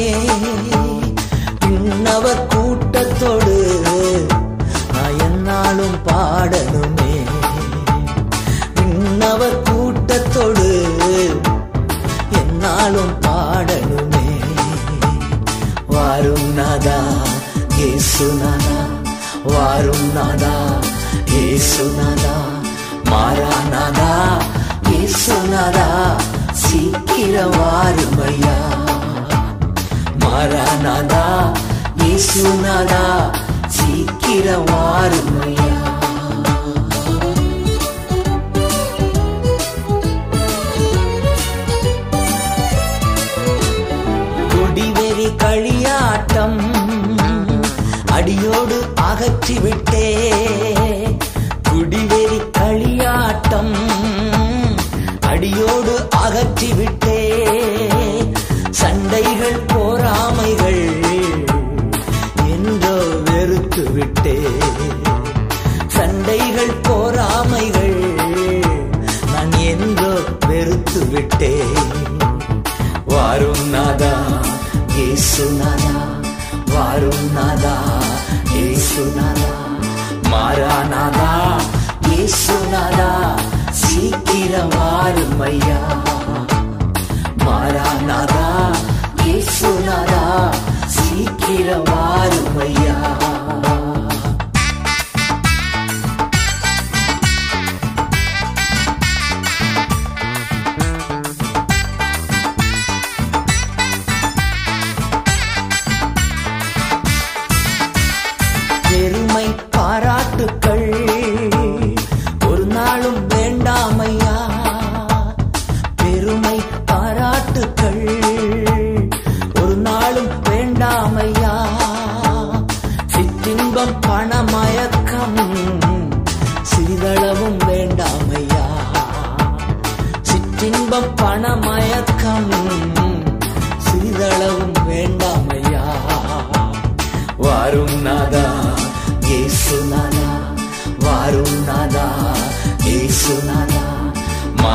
[1.61, 3.55] இன்னவர் கூட்டத்தோடு
[5.69, 7.13] நாளும் பாடணுமே
[8.75, 10.67] விண்ணவர் கூட்டத்தோடு
[12.39, 14.29] என்னாலும் பாடணுமே
[15.89, 16.99] வாரும் நாதா
[17.87, 18.77] ஏசுநாதா
[19.47, 20.53] வாரும் நாதா
[21.41, 22.35] ஏசுநாதா
[23.11, 24.11] மாறானாதா
[24.99, 25.87] ஏசுநாதா
[26.63, 28.55] சீக்கிரம் வாருமையா.
[30.23, 31.25] மாறானாதா
[32.07, 33.03] ஏசுநாதா
[33.97, 34.47] மதிக்கிற
[44.53, 46.59] கொடிவெறி களியாட்டம்
[48.17, 48.79] அடியோடு
[49.09, 50.07] அகற்றிவிட்டே.
[75.39, 75.97] ఏసునాదా
[76.69, 77.73] వారునాదా
[78.61, 79.49] ఏసునాదా
[80.31, 81.27] మారానాదా
[82.15, 83.09] ఏసునాదా
[83.81, 85.81] సీకిర వారుమయ్యా
[87.45, 88.47] మారానాదా
[89.27, 90.23] ఏసునాదా
[90.97, 92.97] సీకిర వారుమయ్యా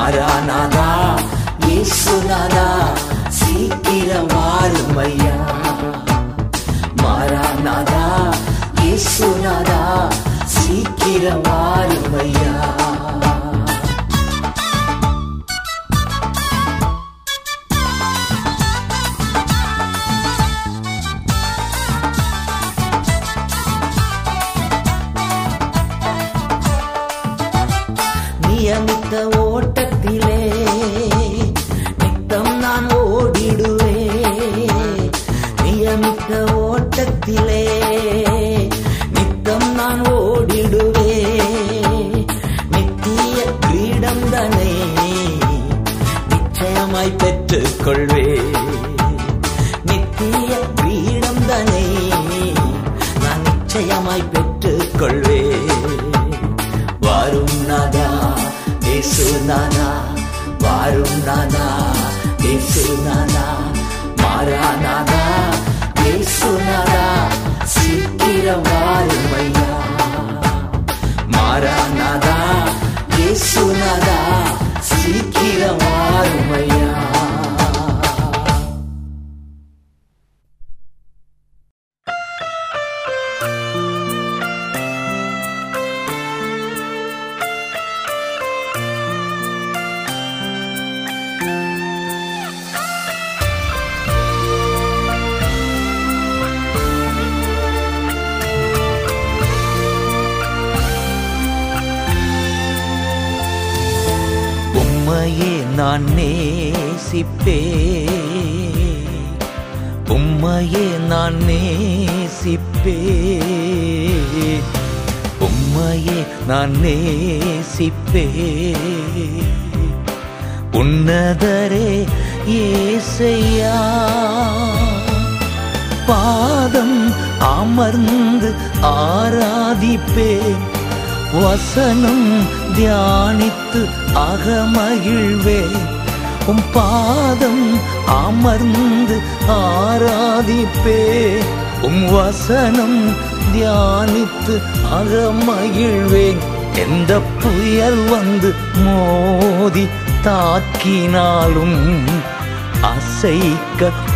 [0.03, 0.87] மாறானாதா?
[1.65, 2.65] இயேசுநாதா
[3.31, 5.37] சீக்கிரம் வாரும் ஐயா
[7.03, 8.01] மாறானாதா?
[8.81, 9.79] இயேசுநாதா
[10.55, 12.57] சீக்கிரம் வாரும் ஐயா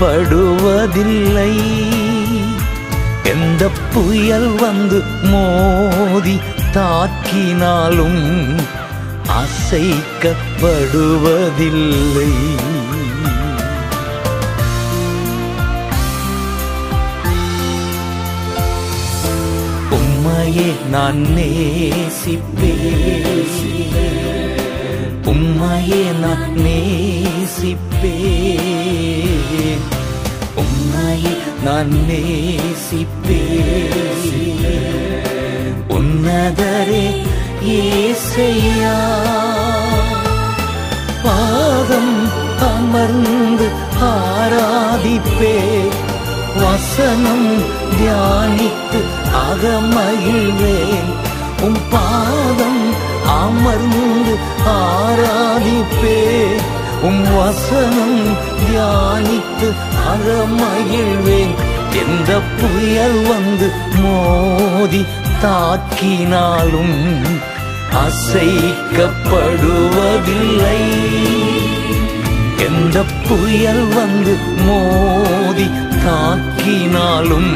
[0.00, 1.56] அசைக்கப்படுவதில்லை
[3.24, 6.40] எந்த புயல் வந்து மோதி
[6.74, 8.60] தாக்கினாலும்
[9.40, 12.32] அசைக்கப்படுவதில்லை.
[19.90, 22.44] உம்மையே நான் நேசிப்பேன்.
[25.24, 28.75] உம்மையே நான் நேசிப்பேன்.
[30.54, 31.22] உன்னை
[31.64, 32.64] நான் நேசிப்பேன்.
[35.88, 37.22] உன்னதரே
[37.64, 39.14] ஏசையா.
[41.22, 42.28] பாதம்
[42.60, 43.68] அமர்ந்து
[44.02, 45.88] ஆராதிப்பே.
[46.56, 47.58] வசனம்
[47.98, 49.02] தியானித்து
[49.48, 51.14] அகமகிழ்வேன்.
[51.60, 52.92] உம் பாதம்
[53.26, 56.46] அமர்ந்து ஆராதிப்பே.
[57.06, 58.20] உம் வசனம்
[58.58, 59.68] தியானித்து
[60.12, 61.54] அறமகிழ்வேன்.
[62.02, 62.30] எந்த
[62.60, 63.68] புயல் வந்து
[64.02, 65.02] மோதி
[65.42, 66.98] தாக்கினாலும்
[68.04, 70.80] அசைக்கப்படுவதில்லை.
[72.58, 72.96] எந்த
[73.28, 74.34] புயல் வந்து
[74.66, 75.66] மோதி
[76.04, 77.54] தாக்கினாலும்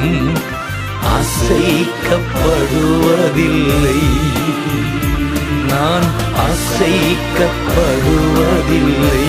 [1.16, 4.00] அசைக்கப்படுவதில்லை.
[5.70, 6.06] நான்
[6.36, 9.24] அசைக்கப்படுவதில்லை.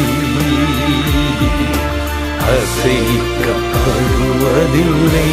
[2.51, 5.31] அசைக்கப்படுவதில்லை.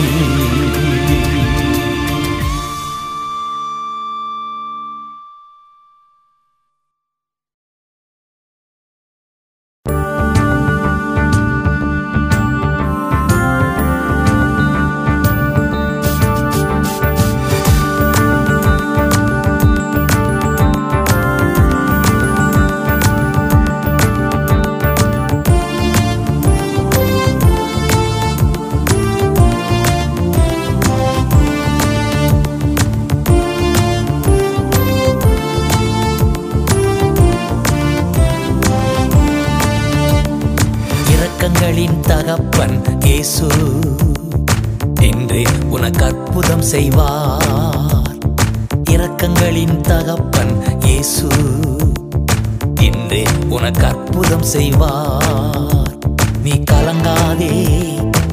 [54.54, 55.96] செய்வார்.
[56.44, 57.52] நீ கலங்காதே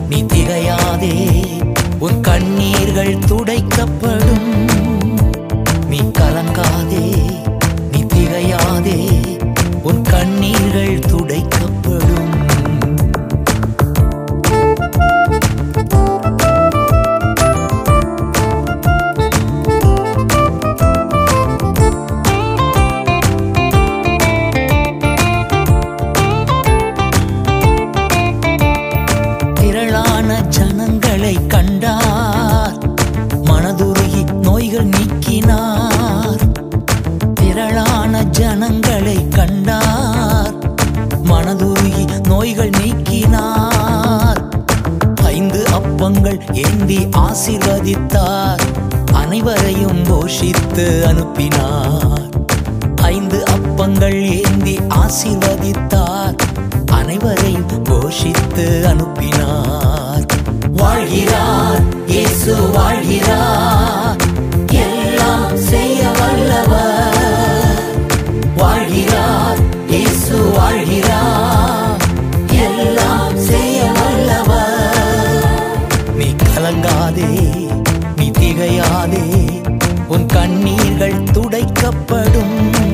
[0.09, 1.15] நீ திகையாதே
[1.99, 4.44] உன் கண்ணீர்கள் துடைக்கப்படும்.
[82.35, 82.84] துடைக்கப்படும்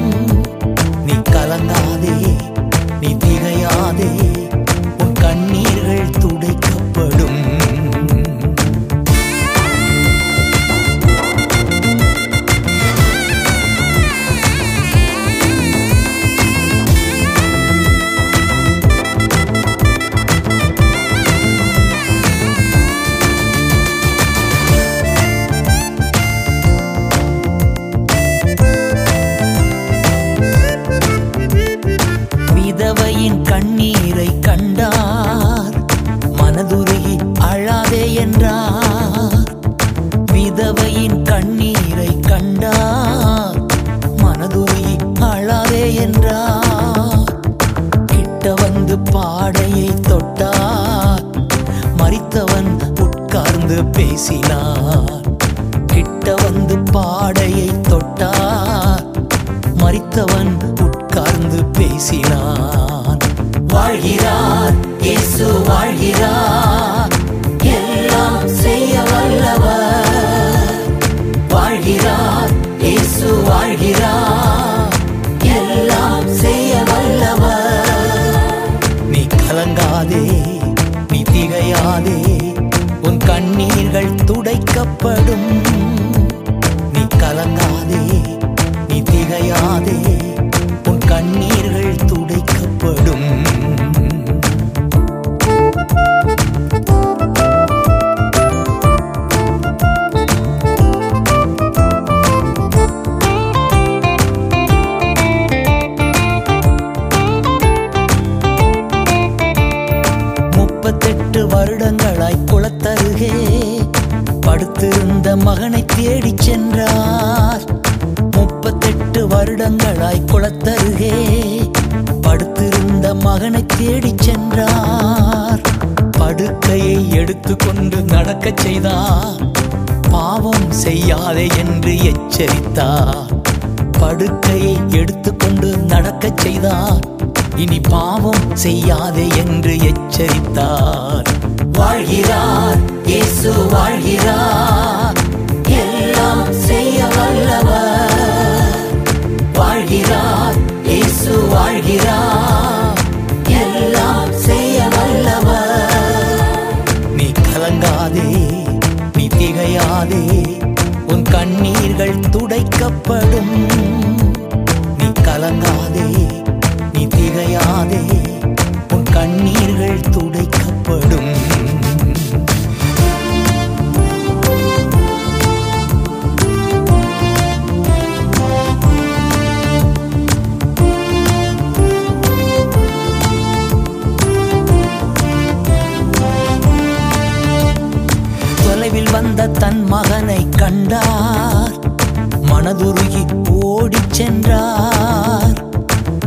[193.50, 195.64] ஓடிச் சென்றார்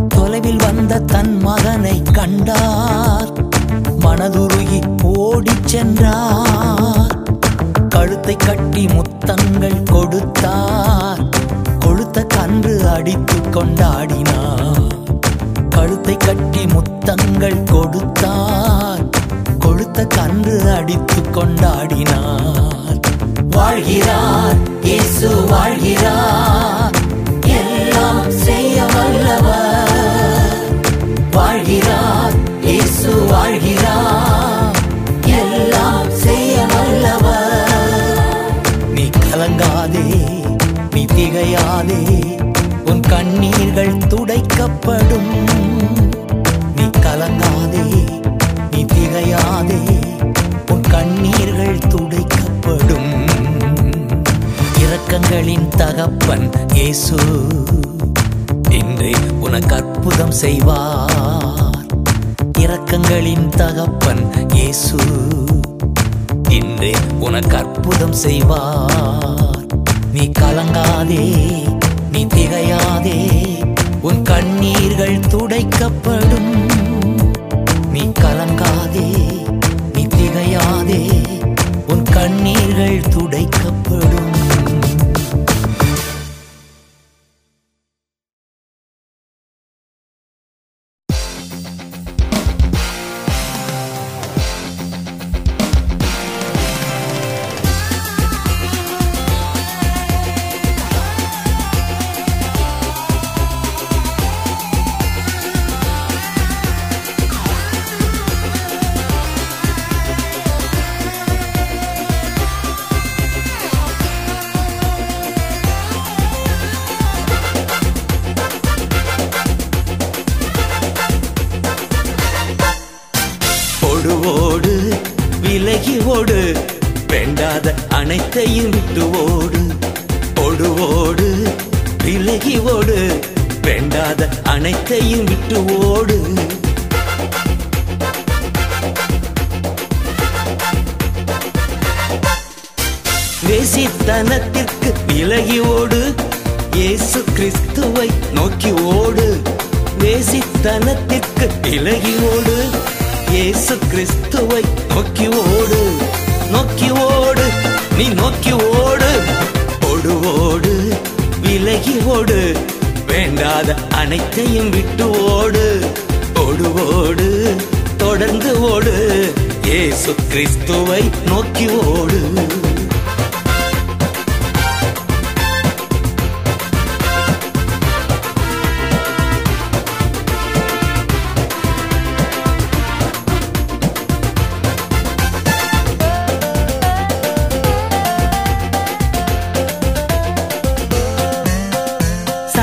[0.09, 3.29] தொலைவில் வந்த தன் மகனை கண்டார்.
[4.01, 7.19] மனதுருகி ஓடிச் சென்றார்
[7.89, 11.25] கழுத்தை கட்டி முத்தங்கள் கொடுத்தார்.
[11.81, 14.89] கொழுத்த கன்று அடித்து கொண்டாடினார்.
[15.71, 19.05] கழுத்தை கட்டி முத்தங்கள் கொடுத்தார்.
[19.59, 23.04] கொழுத்த கன்று அடித்து கொண்டாடினார்.
[23.57, 26.95] வாழ்கிறார் இயேசு வாழ்கிறார்.
[27.59, 30.63] எல்லாம் செய்ய வல்லவர்
[31.37, 32.35] வாழ்கிறார்
[32.69, 34.79] இயேசு வாழ்கிறார்.
[35.41, 38.53] எல்லாம் செய்ய வல்லவர்
[38.97, 40.07] நீ கலங்காதே
[40.95, 42.03] நீ திகையாதே
[42.91, 45.33] உன் கண்ணீர்கள் துடைக்கப்படும்.
[46.77, 47.87] நீ கலங்காதே
[48.73, 49.83] நீ திகையாதே
[50.75, 52.34] உன் கண்ணீர்கள் துடைக்கப்படும்
[55.15, 57.17] இரக்கங்களின் தகப்பன் இயேசு.
[58.71, 59.11] இன்று
[59.41, 61.77] உனக்கு அற்புதம் செய்வார்.
[62.59, 64.97] இரக்கங்களின் தகப்பன் இயேசு.
[66.49, 69.59] இன்று உனக்கு அற்புதம் செய்வார்.
[70.12, 71.35] நீ கலங்காதே
[72.12, 73.31] நீ திகையாதே.
[74.03, 76.69] உன் கண்ணீர்கள் துடைக்கப்படும்.
[77.91, 79.43] நீ கலங்காதே
[79.95, 81.23] நீ திகையாதே.
[81.89, 84.24] உன் கண்ணீர்கள் துடைக்கப்படும்.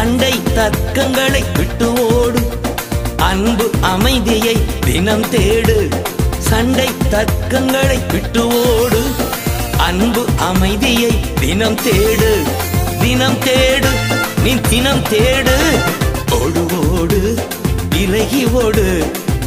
[0.01, 2.39] சண்டை தர்க்கங்களை விட்டு ஓடு.
[3.17, 5.75] அன்பு அமைதியை தினம் தேடு.
[6.37, 9.01] சண்டை தர்க்கங்களை விட்டு ஓடு.
[9.77, 12.31] அன்பு அமைதியை தினம் தேடு.
[13.01, 13.91] தினம் தேடு
[14.43, 15.55] நீ தினம் தேடு.
[16.31, 16.65] ஓடு
[16.99, 17.35] ஓடு
[17.89, 19.03] விலகி ஓடு.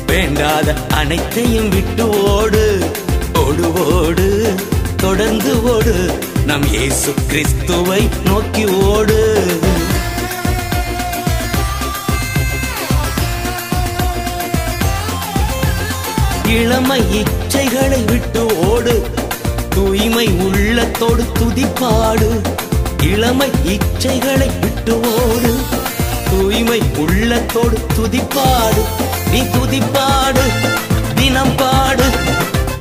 [0.06, 2.78] வேண்டாத அனைத்தையும் விட்டு ஓடு.
[3.34, 4.54] ஓடு ஓடு
[4.96, 6.18] தொடர்ந்து ஓடு.
[6.46, 9.63] நம் இயேசு கிறிஸ்துவை நோக்கி ஓடு.
[16.54, 19.06] இளமை இச்சைகளை விட்டு ஓடு.
[19.70, 22.28] தூய்மை உள்ளத்தோடு துதிப்பாடு.
[23.02, 25.54] இளமை இச்சைகளை விட்டு ஓடு.
[26.30, 28.82] தூய்மை உள்ளத்தோடு துதிப்பாடு.
[29.30, 30.44] நீ துதிப்பாடு
[31.14, 32.04] தினம் பாடு.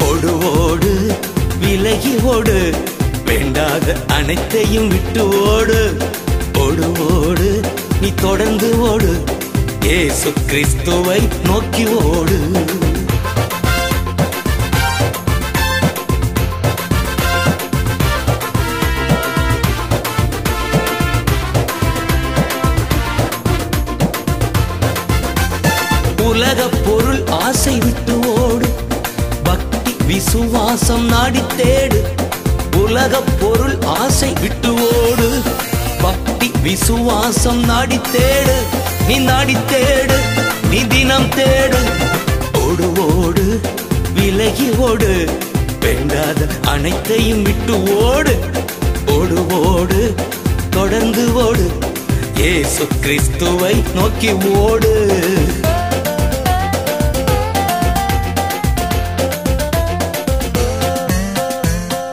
[0.10, 1.16] ஓடு ஓடு
[1.60, 2.74] விலகி ஓடு.
[3.26, 5.98] வேண்டாத அனைத்தையும் விட்டு ஓடு.
[6.58, 7.62] ஓடு ஓடு
[8.02, 9.24] நீ தொடர்ந்து ஓடு.
[9.84, 12.38] ஏசு கிறிஸ்துவை நோக்கி ஓடு.
[33.14, 35.42] உலக பொருள் ஆசை விட்டு ஓடு.
[36.02, 38.56] பக்தி விசுவாசம் நாடி தேடு
[39.08, 40.18] நீ நாடி தேடு
[40.70, 41.82] நீ தினம் தேடு.
[42.64, 42.88] ஓடு
[43.18, 43.62] ஓடு
[44.14, 45.12] விலகி ஓடு.
[45.80, 48.36] வேண்டாத அனைத்தையும் விட்டு ஓடு.
[49.08, 50.16] ஓடு ஓடு
[50.70, 51.72] தொடர்ந்து ஓடு.
[52.38, 54.94] ஏசு கிறிஸ்துவை நோக்கி ஓடு.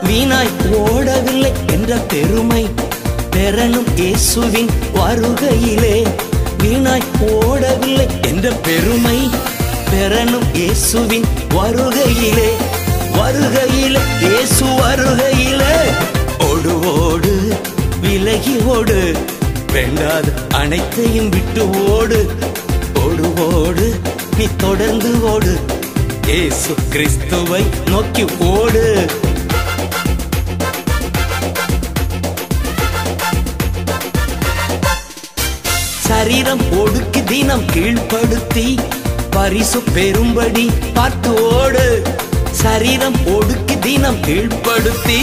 [0.04, 0.59] வீணாய்
[1.90, 2.68] என்ற பெருமை
[3.30, 6.06] பெறணும் இயேசுவின் வருகையிலே.
[6.62, 9.30] வீணாய் ஓடவில்லை என்ற பெருமை
[9.90, 11.24] பெறணும் இயேசுவின்
[11.54, 12.50] வருகையிலே.
[13.16, 15.74] வருகையிலே இயேசு வருகையிலே.
[16.50, 17.52] ஓடு ஓடு
[18.00, 19.16] விலகி ஓடு.
[19.72, 22.30] வேண்டாத அனைத்தையும் விட்டு ஓடு.
[22.94, 24.00] ஓடு ஓடு
[24.38, 25.58] நீ தொடர்ந்து ஓடு.
[26.26, 29.10] இயேசு கிறிஸ்துவை நோக்கி ஓடு.
[36.10, 38.66] சரீரம் ஒடுக்கு தினம் கீழ்ப்படுத்தி
[39.30, 41.84] பரிசு பெறும்படி பார்த்து ஓடு
[42.52, 45.20] சரீரம் ஒடுக்கு தினம் கீழ்ப்படுத்தி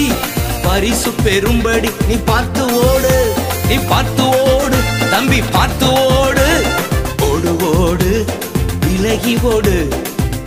[0.63, 3.13] பரிசு பெறும்படி நீ பார்த்து ஓடு
[3.69, 4.79] நீ பார்த்து ஓடு
[5.11, 6.47] தம்பி பார்த்து ஓடு
[7.29, 8.11] ஓடு ஓடு
[8.85, 9.75] விலகி ஓடு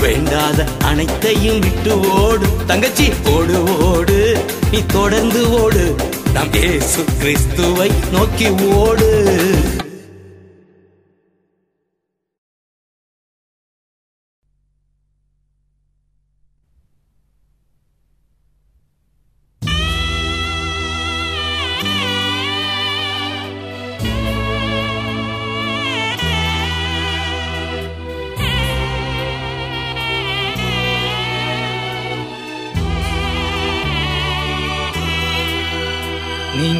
[0.02, 4.18] வேண்டாத அனைத்தையும் விட்டு ஓடு தங்கச்சி ஓடு ஓடு
[4.72, 5.84] நீ தொடர்ந்து ஓடு.
[6.32, 9.08] நம் ஏசு கிறிஸ்துவை நோக்கி ஓடு.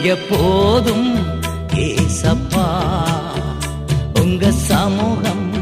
[0.02, 1.16] எப்போதும்
[1.74, 2.66] ஏசப்பா
[4.20, 5.52] உங்க சமூகம்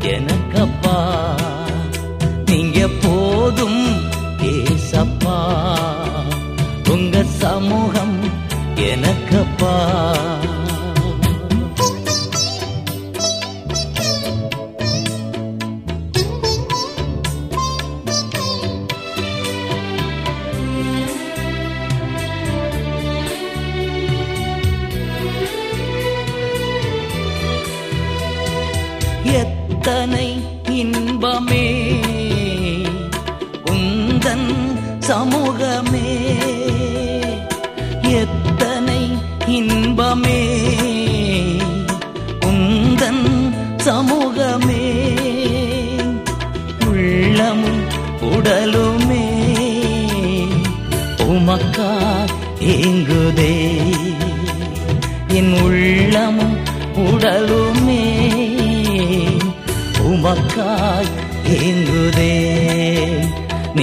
[0.00, 0.96] எனக்கப்பா.
[2.46, 3.86] நீங்க போதும்
[4.40, 5.36] ஏசப்பா
[6.88, 8.18] உங்க சமூகம்
[8.74, 9.74] எனக்கப்பா.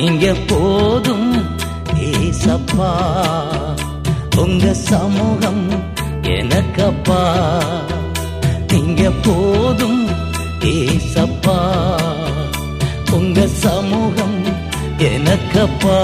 [0.01, 1.45] நீங்க போதும்
[1.95, 2.89] ஏசப்பா
[4.37, 5.69] உங்க சமூகம்
[6.21, 7.19] எனக்கப்பா.
[8.67, 10.07] நீங்க போதும்
[10.59, 11.57] ஏசப்பா
[13.11, 14.45] உங்க சமூகம்
[14.97, 15.99] எனக்கப்பா.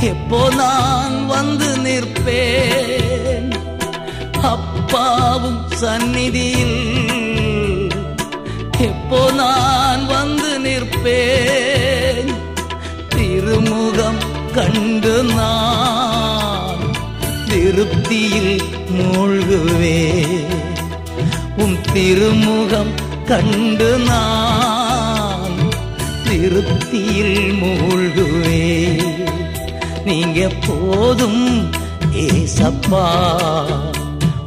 [0.00, 3.50] எப்போ நான் வந்து நிற்பேன்?
[4.42, 6.80] அப்பாவும் சந்நிதியில்.
[8.78, 12.36] எப்போ நான் வந்து நிற்பேன்?
[13.08, 14.18] திருமுகம்
[14.52, 16.94] கண்டு நான்
[17.48, 20.06] திருப்தியில் மூழ்குவே
[21.56, 22.94] உம் திருமுகம்
[23.24, 25.72] கண்டு நான்
[26.24, 29.07] திருப்தியில் மூழ்குவேன்.
[30.08, 31.70] நீங்க போதும்
[32.12, 33.04] ஏசப்பா.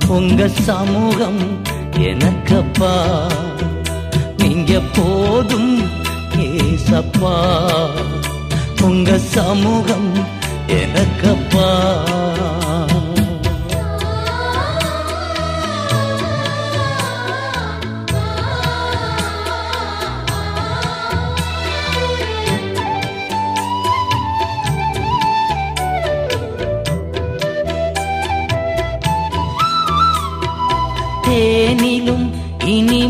[0.08, 1.62] உங்க சமூகம்
[1.98, 2.96] எனக்கப்பா.
[4.38, 5.84] நீங்க போதும்
[6.38, 7.36] ஏசப்பா.
[8.82, 10.12] உங்க சமூகம்
[10.68, 11.72] எனக்கப்பா.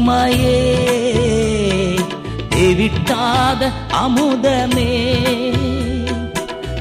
[0.01, 1.99] இனிமையே
[2.55, 5.13] தேவிட்டாத அமுதமே.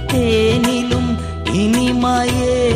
[0.06, 1.18] தேனிலும்
[1.52, 2.72] இனிமையே.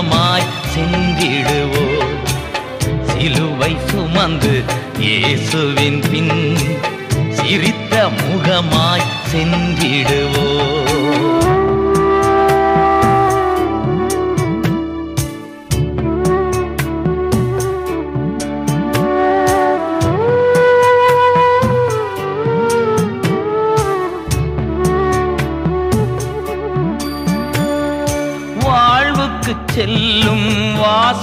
[0.03, 1.83] முகமாய் சென்றிடுவோ
[3.09, 4.53] சிலுவை சுமந்து
[4.99, 6.33] இயேசுவின் பின்
[7.39, 10.47] சிரித்த முகமாய் சென்றிடுவோ.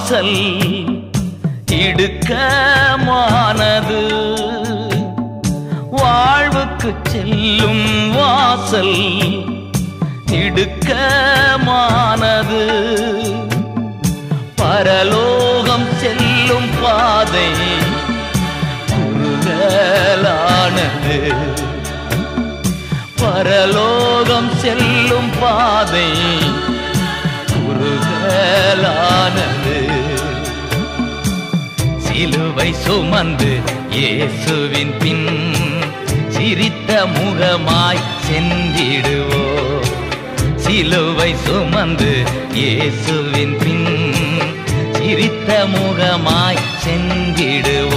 [0.07, 0.38] வாசல்
[1.71, 4.01] இடுக்கமானது.
[5.91, 8.99] வாழ்வுக்கு செல்லும் வாசல்
[10.31, 12.61] இடுக்கமானது.
[14.55, 17.51] பரலோகம் செல்லும் பாதை
[18.93, 21.19] குறுகலானது.
[23.15, 26.09] பரலோகம் செல்லும் பாதை
[27.51, 29.56] குறுகலானது.
[32.68, 33.52] சிலுவை சுமந்து
[33.98, 35.27] இயேசுவின் பின்
[36.35, 39.44] சிரித்த முகமாய் சென்றிடுவோ.
[40.64, 42.11] சிலுவை சுமந்து
[42.61, 43.88] இயேசுவின் பின்
[44.98, 47.96] சிரித்த முகமாய் சென்றிடுவோ.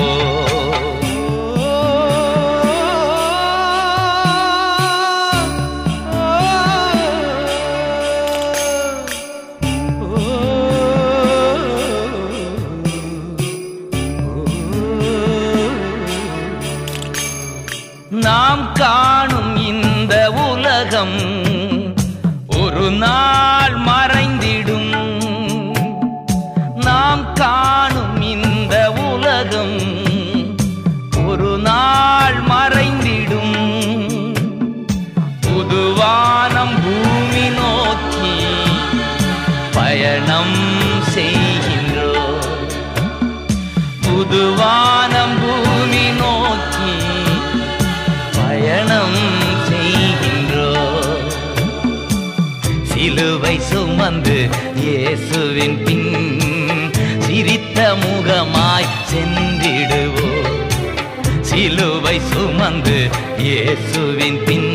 [62.91, 63.01] சுமந்து
[63.43, 64.73] இயேசுவின் பின்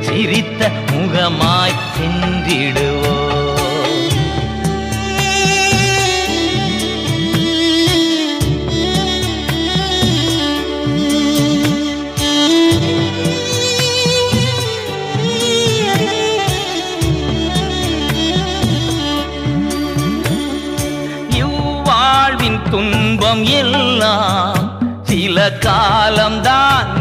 [0.00, 3.14] சிரித்த முகமாய் சென்றிடுவோ
[22.68, 24.62] துன்பம் எல்லாம்
[25.08, 26.95] சில காலம்தான்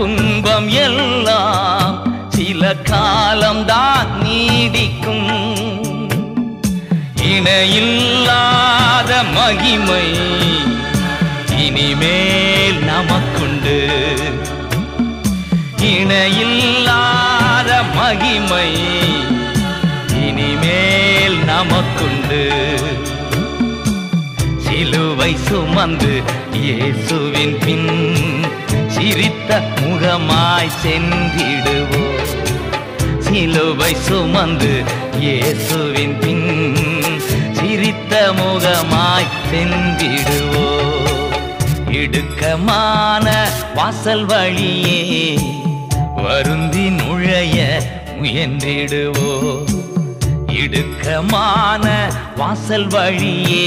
[0.00, 1.94] துன்பம் எல்லாம்
[2.28, 5.28] சில காலம்தான் நீடிக்கும்.
[7.32, 10.06] இணையில்லாத மகிமை
[11.64, 13.76] இனிமேல் நமக்குண்டு.
[15.78, 18.70] இணையில்லாத மகிமை
[20.26, 22.42] இனிமேல் நமக்குண்டு.
[24.56, 26.22] சிலுவை சுமந்து
[26.52, 27.90] இயேசுவின் பின்
[29.00, 29.50] சிரித்த
[29.80, 32.18] முகமாய் சென்றிடுவோம்.
[33.26, 34.72] சிலுவை சுமந்து
[35.20, 36.46] இயேசுவின் பின்
[37.58, 40.66] சிரித்த முகமாய் சென்றிடுவோ
[42.00, 43.26] இடுக்கமான
[43.74, 45.00] வாசல் வழியே
[46.18, 47.58] வருந்தி நுழைய
[48.20, 49.32] முயன்றிடுவோ
[50.56, 51.86] இடுக்கமான
[52.36, 53.66] வாசல் வழியே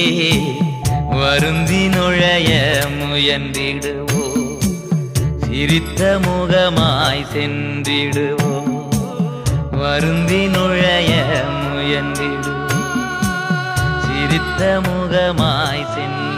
[1.16, 2.52] வருந்தி நுழைய
[3.02, 4.03] முயன்றிடுவோ
[5.56, 8.72] சிரித்த முகமாய் சென்றிடுவோம்
[9.72, 11.12] வருந்தி நுழைய
[11.66, 12.88] முயன்றிடுவோம்
[14.06, 16.33] சிரித்த முகமாய் சென்று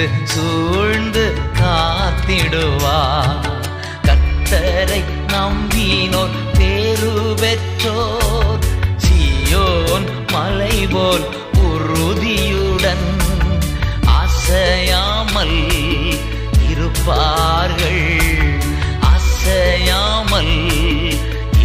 [0.00, 1.24] சூழ்ந்து சூழ்ந்து
[1.58, 3.00] காத்திடுவா
[4.06, 5.00] கத்தரை
[5.32, 8.64] நம்பினோர் பேரு பெற்றோர்
[9.04, 11.26] சியோன் மலை போல்
[11.62, 13.06] உறுதியுடன்
[14.20, 15.58] அசையாமல்
[16.70, 18.06] இருப்பார்கள்.
[19.12, 20.56] அசையாமல்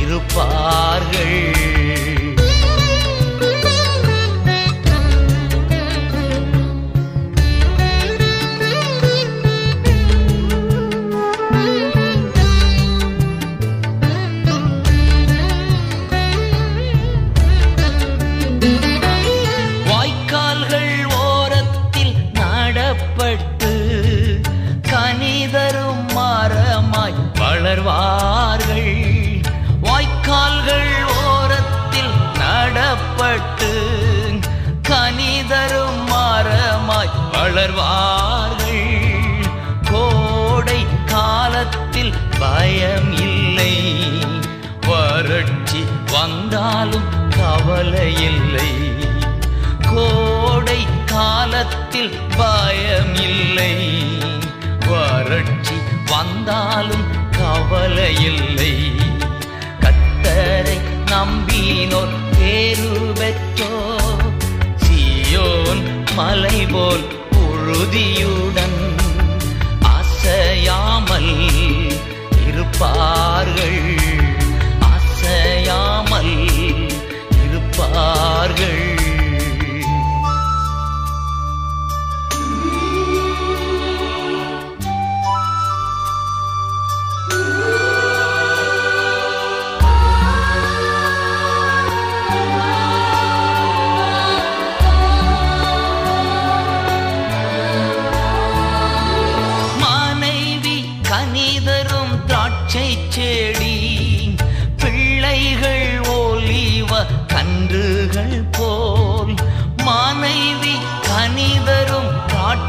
[0.01, 1.43] இருப்பார்கள்.
[47.85, 48.69] கவலை இல்லை
[49.89, 50.79] கோடை
[51.11, 53.73] காலத்தில் பயம் இல்லை
[54.87, 55.77] வறட்சி
[56.11, 57.05] வந்தாலும்
[57.37, 58.73] கவலை இல்லை
[59.83, 60.77] கத்தரை
[61.13, 62.91] நம்பினோர் பேரு
[63.21, 63.71] பெற்றோ.
[64.85, 65.83] சியோன்
[66.17, 67.05] மலை போல்
[67.43, 68.79] உறுதியுடன்
[69.95, 71.33] அசையாமல்
[72.47, 73.83] இருப்பார்கள்.
[78.37, 78.74] இருப்பார்கள்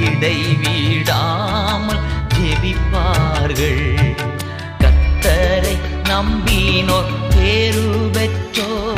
[0.00, 2.00] இடைவிடாமல்
[2.34, 4.14] ஜெபிப்பார்கள்.
[4.78, 8.94] கத்தரை நம்பினோர் பேருபெற்றோ?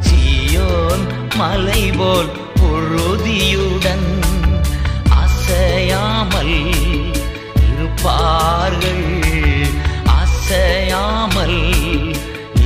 [0.00, 2.28] சியோன் மலை போல்
[2.60, 4.22] உறுதியுடன்
[5.08, 6.74] அசையாமல்
[7.68, 9.06] இருப்பார்கள்.
[10.04, 11.74] அசையாமல்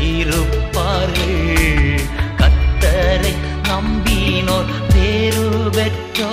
[0.01, 2.01] இருப்பார்கள்.
[2.37, 3.35] கத்தரை
[3.69, 6.33] நம்பினோர் பேருபெற்றோ?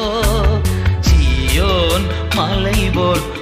[1.07, 2.05] சியோன்
[2.35, 3.34] மலை போல்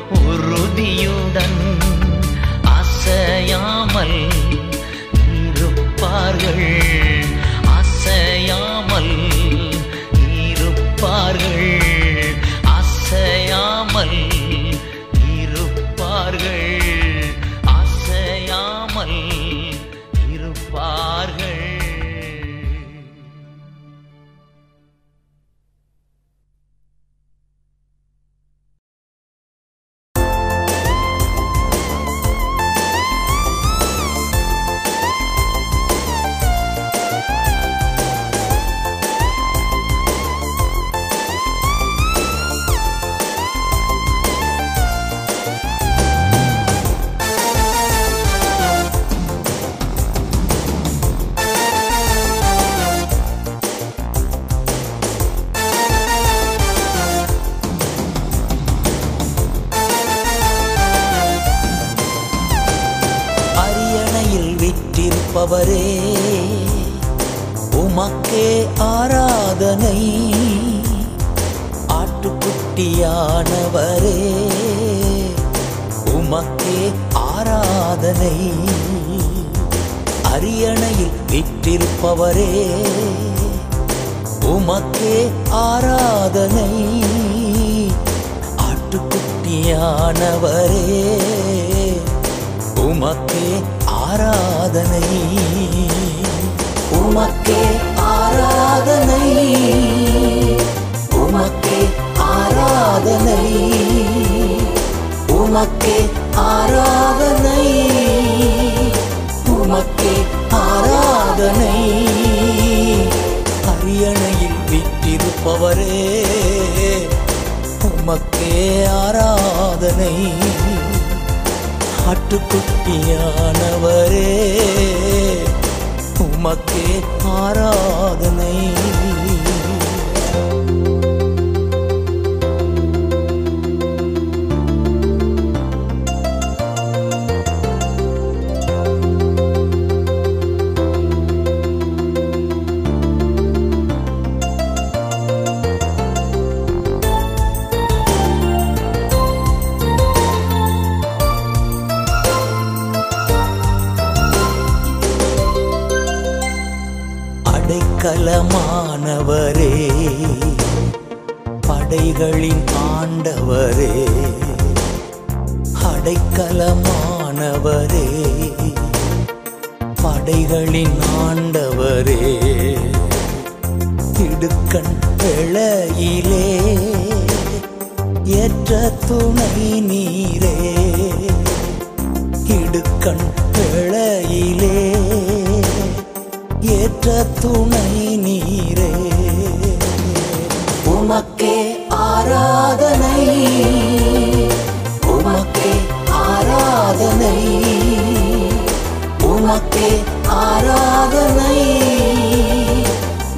[199.44, 201.82] உமக்கே ஆராதனை.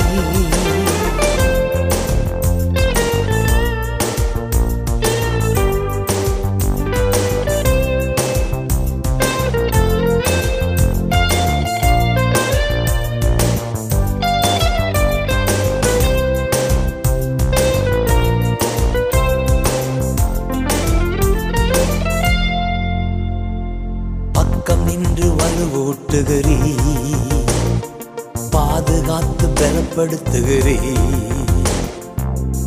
[29.98, 30.98] பலப்படுத்துகிறீ?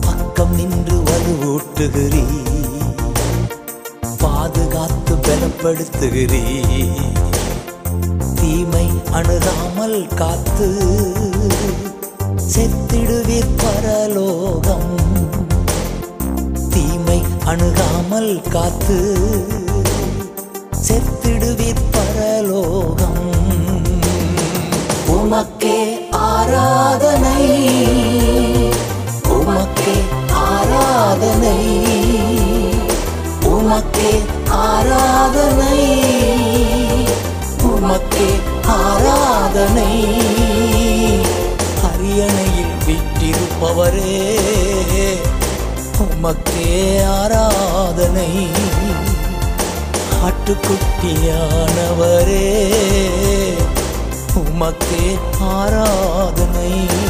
[0.01, 2.25] பக்கம் நின்று வலுவூட்டுகிறீ?
[4.17, 6.43] பாதுகாத்து பலப்படுத்துகிறீ?
[8.35, 10.69] தீமை அணுகாமல் காத்து
[12.55, 14.99] செத்திடுவீர் பரலோகம்.
[16.69, 19.17] தீமை அணுகாமல் காத்து
[20.87, 23.19] செத்திடுவீர் பரலோகம்.
[25.07, 27.00] உமக்கே ஆராத
[29.23, 29.95] உமக்கே
[30.33, 31.79] ஆராதனை.
[33.41, 35.99] உமக்கே ஆராதனை.
[37.61, 38.29] உமக்கே
[38.67, 40.03] ஆராதனை.
[41.83, 44.39] அரியணையில் விட்டிருப்பவரே
[45.97, 48.47] உமக்கே ஆராதனை.
[50.25, 51.23] ஆட்டுக்குட்டியானவரே
[54.35, 57.00] உமக்கே ஆராதனை.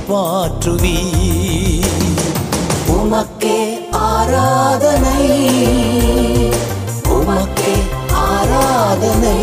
[0.00, 0.98] காப்பாற்றுவீ
[2.88, 5.28] உமக்கே ஆராதனை.
[7.04, 7.74] உமக்கே
[8.12, 9.38] ஆராதனை.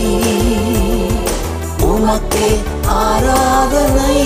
[1.79, 2.49] உமக்கே
[2.87, 4.17] ஆராதனை.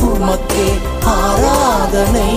[0.00, 0.68] உமக்கே
[1.04, 2.30] ஆராதனை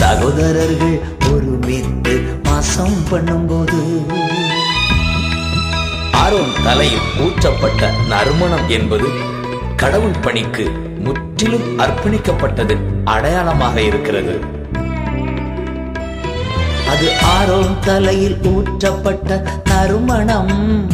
[0.00, 0.98] சகோதரர்கள்
[1.30, 2.16] ஒருமித்து
[2.48, 3.80] பாசம் பண்ணும்போது.
[6.24, 9.10] ஆரோன் தலையில் ஊற்றப்பட்ட நறுமணம் என்பது
[9.84, 10.66] கடவுள் பணிக்கு
[11.06, 12.76] முற்றிலும் அர்ப்பணிக்கப்பட்டது
[13.14, 14.36] அடையாளமாக இருக்கிறது.
[16.94, 20.90] அது ஆரோன் தலையில் ஊற்றப்பட்ட நறுமணம்.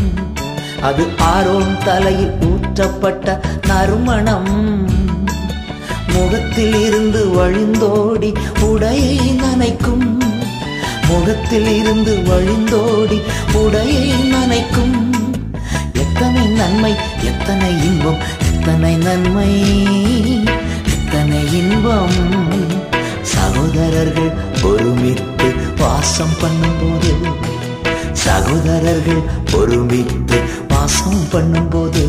[0.82, 4.48] அது ஆரோன் தலையில் ஊற்றப்பட்ட நறுமணம்.
[6.08, 10.18] முகத்தில் இருந்து வழிந்தோடி உடையை நனைக்கும்.
[11.08, 13.20] முகத்தில் இருந்து வழிந்தோடி
[13.54, 14.96] உடையை நனைக்கும்.
[15.92, 18.18] எத்தனை நன்மை எத்தனை இன்பம்
[18.52, 19.50] எத்தனை நன்மை
[20.86, 22.18] எத்தனை இன்பம்.
[23.22, 24.32] சகோதரர்கள்
[24.62, 25.29] ஒருமித்த
[25.90, 27.12] வாசம் பண்ணும்போது
[28.24, 29.22] சகோதரர்கள்
[29.58, 30.38] ஒருமித்து
[30.68, 32.02] வாசம் பண்ணும்போது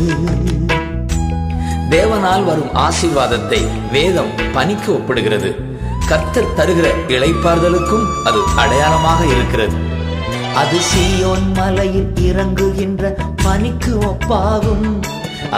[1.92, 3.60] தேவனால் வரும் ஆசீர்வாதத்தை
[3.94, 5.50] வேதம் பணிக்கு ஒப்பிடுகிறது.
[6.10, 9.76] கர்த்தர் தருகிற இளைப்பாறுதலுக்கும் அது அடையாளமாக இருக்கிறது.
[10.62, 13.12] அது சீயோன் மலையில் இறங்குகின்ற
[13.44, 14.88] பனிக்கு ஒப்பாகும்.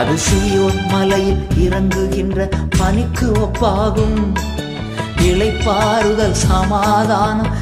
[0.00, 2.48] அது சீயோன் மலையில் இறங்குகின்ற
[2.78, 4.20] பனிக்கு ஒப்பாகும்.
[5.28, 7.52] இழைப்பாறுதல் சமாதானம்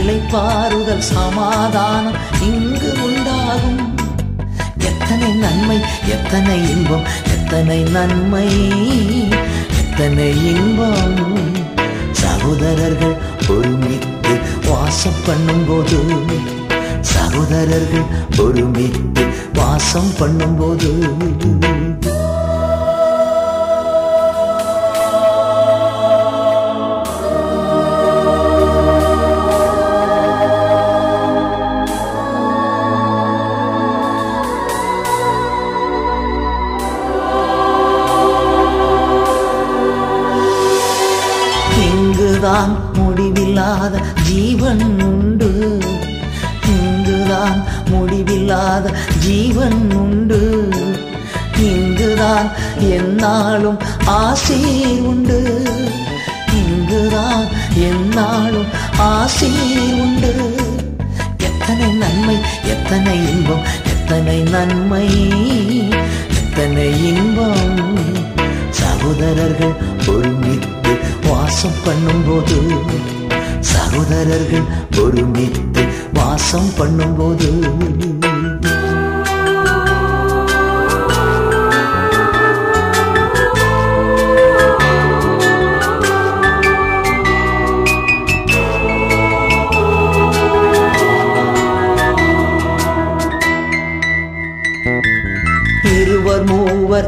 [0.00, 2.18] இளைப்பாறுதல் சமாதானம்
[2.48, 3.80] இங்கு உண்டாகும்.
[4.90, 5.78] எத்தனை நன்மை
[6.14, 8.46] எத்தனை இன்பம் எத்தனை நன்மை
[9.82, 11.18] எத்தனை இன்பம்.
[12.22, 13.16] சகோதரர்கள்
[13.54, 14.34] ஒருமித்து
[14.68, 16.00] வாசம் பண்ணும்போது
[17.14, 18.06] சகோதரர்கள்
[18.44, 20.92] ஒருமித்து வாசம் பண்ணும்போது.
[52.88, 54.60] என்னாலும் ஆசை
[55.00, 55.38] உண்டு.
[56.52, 58.66] இங்குதான் என்னாலும்
[58.98, 59.50] ஆசை
[59.92, 60.32] உண்டு.
[61.38, 65.06] எத்தனை நன்மை எத்தனை இன்பம் எத்தனை நன்மை
[66.28, 67.98] எத்தனை இன்பம்.
[68.70, 69.74] சகோதரர்கள்
[70.08, 72.58] ஒருமித்து வாசம் பண்ணும்போது
[73.60, 74.66] சகோதரர்கள்
[74.98, 75.84] ஒருமித்து
[76.14, 77.50] வாசம் பண்ணும்போது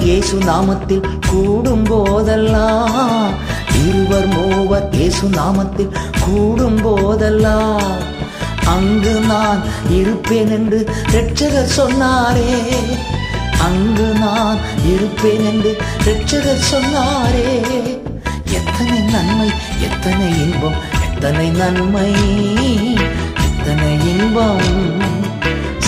[0.02, 3.34] இயேசு நாமத்தில் கூடும் போதெல்லாம்
[3.82, 5.92] இருவர் மூவர் இயேசு நாமத்தில்
[6.24, 8.00] கூடும் போதெல்லாம்
[8.74, 9.60] அங்கு நான்
[9.90, 10.78] இருப்பேன் என்று
[11.14, 12.50] ரட்சகர் சொன்னாரே.
[13.66, 14.58] அங்கு நான்
[14.92, 15.72] இருப்பேன் என்று
[16.06, 17.46] ரட்சகர் சொன்னாரே.
[18.58, 19.48] எத்தனை நன்மை
[19.88, 22.08] எத்தனை இன்பம் எத்தனை நன்மை
[23.46, 24.68] எத்தனை இன்பம்.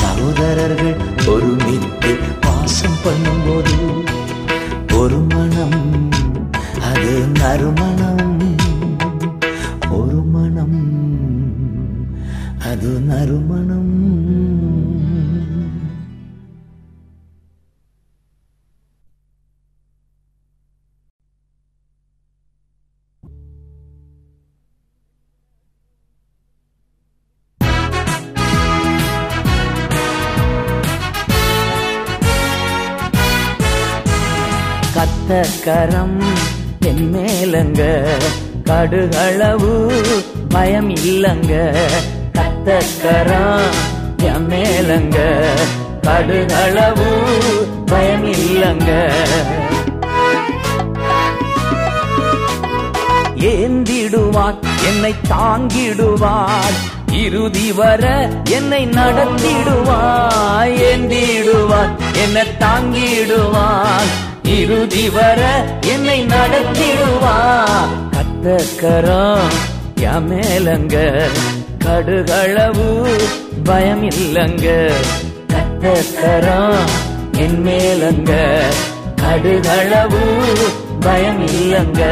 [0.01, 0.97] சகோதரர்கள்
[1.27, 2.12] ஒருமித்து
[3.05, 3.74] பண்ணும்போது
[4.94, 6.12] ஒரு மனம்
[7.39, 8.39] நறுமணம்.
[9.90, 10.78] ஒரு மனம்
[12.59, 13.64] அது நறுமணம்.
[35.65, 36.20] கரம்
[36.81, 37.82] என் மேலங்க
[38.65, 39.93] கடுகளவு
[40.49, 41.53] பயம் இல்லங்க.
[42.39, 43.70] கத்தக்கரம்
[44.23, 45.19] என் மேலங்க
[46.03, 47.09] கடுகளவு
[47.86, 48.91] பயம் இல்லங்க.
[53.39, 56.77] ஏந்திடுவார் என்னை தாங்கிடுவார்.
[57.12, 60.73] இறுதி வர என்னை நடத்திடுவார்.
[60.91, 64.12] ஏந்திடுவார் என்னை தாங்கிடுவார்.
[64.60, 65.40] இறுதி வர
[65.93, 67.36] என்னை நடத்திடுவா.
[68.14, 69.48] கத்தக்கரம்
[70.28, 70.97] மேலங்க.
[71.85, 72.86] கடுகளவு
[73.64, 74.66] பயம் இல்லங்க
[75.52, 76.86] கத்தக்கரம்
[77.44, 78.32] என் மேலங்க.
[79.22, 80.22] கடுகளவு
[81.01, 82.02] பயம் இல்லங்க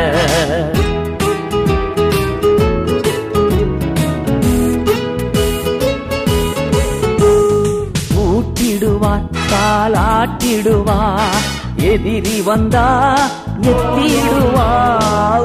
[8.25, 11.52] ஊட்டிடுவார் தாளாட்டிடுவார்.
[11.77, 13.19] எதிரி வந்தா
[13.61, 14.69] எத்திடுவா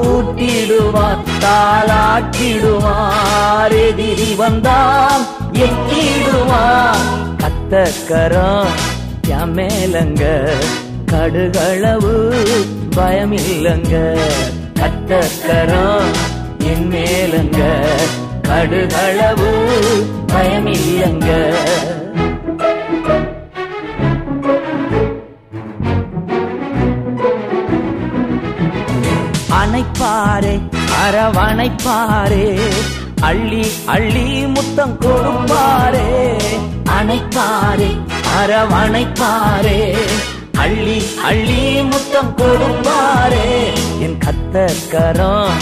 [0.02, 5.16] ஊட்டிடுவா தாளாட்டிடுவார் எதிரி வந்தா
[5.52, 6.96] எத்திடுவா
[7.36, 8.68] கத்தக்கரம்
[9.54, 10.52] மேலங்க
[11.06, 12.46] கடுகளவு
[12.96, 14.16] பயமில்லங்க.
[14.80, 16.12] கத்தக்கரம்
[16.58, 17.62] என் மேலங்க
[18.42, 19.50] கடுகளவு
[20.26, 22.07] பயமில்லங்க.
[29.98, 30.52] அணைப்பாரே
[31.04, 32.44] அரவணைப்பாரே
[33.28, 36.04] அள்ளி அள்ளி முத்தம் கொடுப்பாரே.
[36.98, 37.88] அணைப்பாரே
[38.38, 39.80] அரவணைப்பாரே
[40.64, 40.98] அள்ளி
[41.28, 43.48] அள்ளி முத்தம் கொடுப்பாரே.
[44.04, 45.58] என் கத்தக்கரம்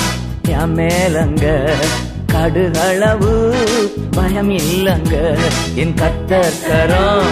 [0.49, 1.47] என் மேலங்க
[2.33, 3.33] கடுகளவு
[4.11, 5.15] பயம் இல்லங்க.
[5.75, 7.27] என் கத்தக்கரம்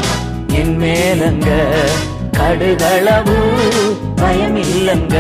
[0.52, 1.51] என் மேலங்க
[2.39, 3.39] கடுகளவு
[4.16, 5.16] பயம் இல்லங்க.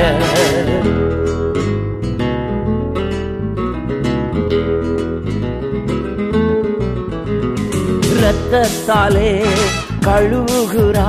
[8.46, 9.28] ரத்தத்தாலே
[10.06, 11.04] கழுவுகிறா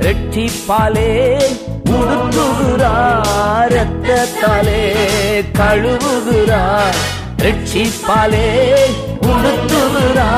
[0.00, 1.06] ரெட்டிப்பாலே
[1.92, 2.90] உடுத்துகிறா
[3.74, 4.80] ரத்தத்தாலே
[5.58, 6.60] கழுவுகிறா
[7.44, 8.44] ரெட்டிப்பாலே
[9.28, 10.28] உடுத்துகிறா.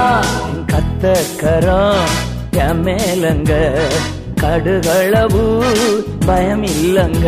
[0.72, 2.12] கத்தக்கரம்
[2.58, 3.52] என் மேலங்க
[4.42, 5.44] கடுகளவு
[6.26, 7.26] பயம் இல்லங்க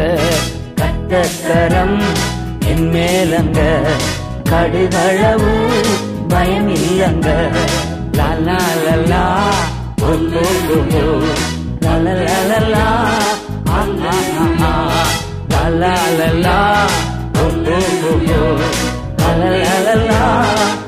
[0.81, 1.99] கத்தக்கரம்
[2.73, 3.61] என் மேலங்க
[4.53, 5.53] கடுகளவு
[6.29, 7.29] பயம் இல்லங்க
[8.19, 8.59] Lala
[8.97, 9.51] la,
[10.01, 10.11] la
[11.85, 12.87] la la la la la,
[13.81, 14.79] Allah Allah,
[15.51, 16.59] la la la la,
[17.35, 18.43] bolulumu,
[19.19, 20.84] la la la la la.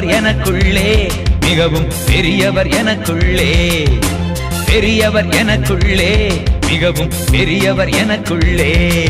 [0.00, 1.10] பெரியவர் எனக்குள்ளே.
[1.40, 3.88] மிகவும் பெரியவர் எனக்குள்ளே.
[4.66, 6.32] பெரியவர் எனக்குள்ளே.
[6.68, 9.00] மிகவும் பெரியவர் எனக்குள்ளே.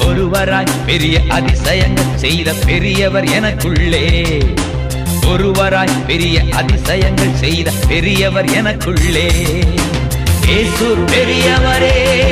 [0.00, 4.42] ஒருவராய் பெரிய அதிசயங்கள் செய்த பெரியவர் எனக்குள்ளே.
[5.22, 9.30] ஒருவராய் பெரிய அதிசயங்கள் செய்த பெரியவர் எனக்குள்ளே.
[10.46, 12.24] இயேசு பெரியவரே.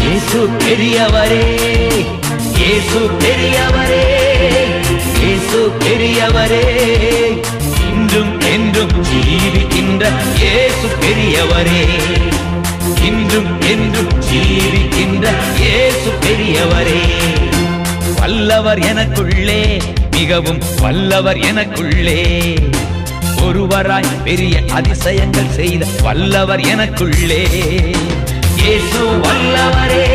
[0.00, 1.56] இயேசு பெரியவரே.
[2.56, 4.29] இயேசு பெரியவரே.
[5.20, 6.64] இயேசு பெரியவரே.
[7.92, 11.82] இன்றும் என்றும் ஜீவிக்கின்ற இயேசு பெரியவரே.
[13.02, 15.28] இன்றும் என்றும் ஜீவிக்கின்ற
[15.58, 17.02] இயேசு பெரியவரே.
[18.20, 19.80] வல்லவர் எனக்குள்ளே
[20.10, 22.18] மிகவும் வல்லவர் எனக்குள்ளே.
[23.42, 27.46] ஒருவராய் பெரிய அதிசயங்கள் செய்த வல்லவர் எனக்குள்ளே.
[28.56, 30.06] இயேசு வல்லவரே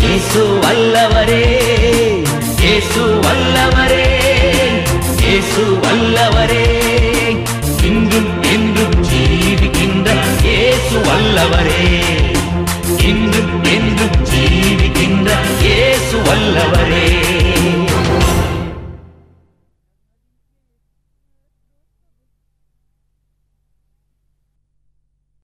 [0.00, 2.07] இயேசு வல்லவரே.
[2.68, 4.06] இயேசு வல்லவரே
[5.20, 6.66] இயேசு வல்லவரே.
[7.82, 10.10] இன்றும் என்றும் ஜீவிக்கின்ற
[10.42, 12.04] இயேசு வல்லவரே.
[13.02, 15.30] இன்றும் என்றும் ஜீவிக்கின்ற
[15.62, 17.17] இயேசு வல்லவரே.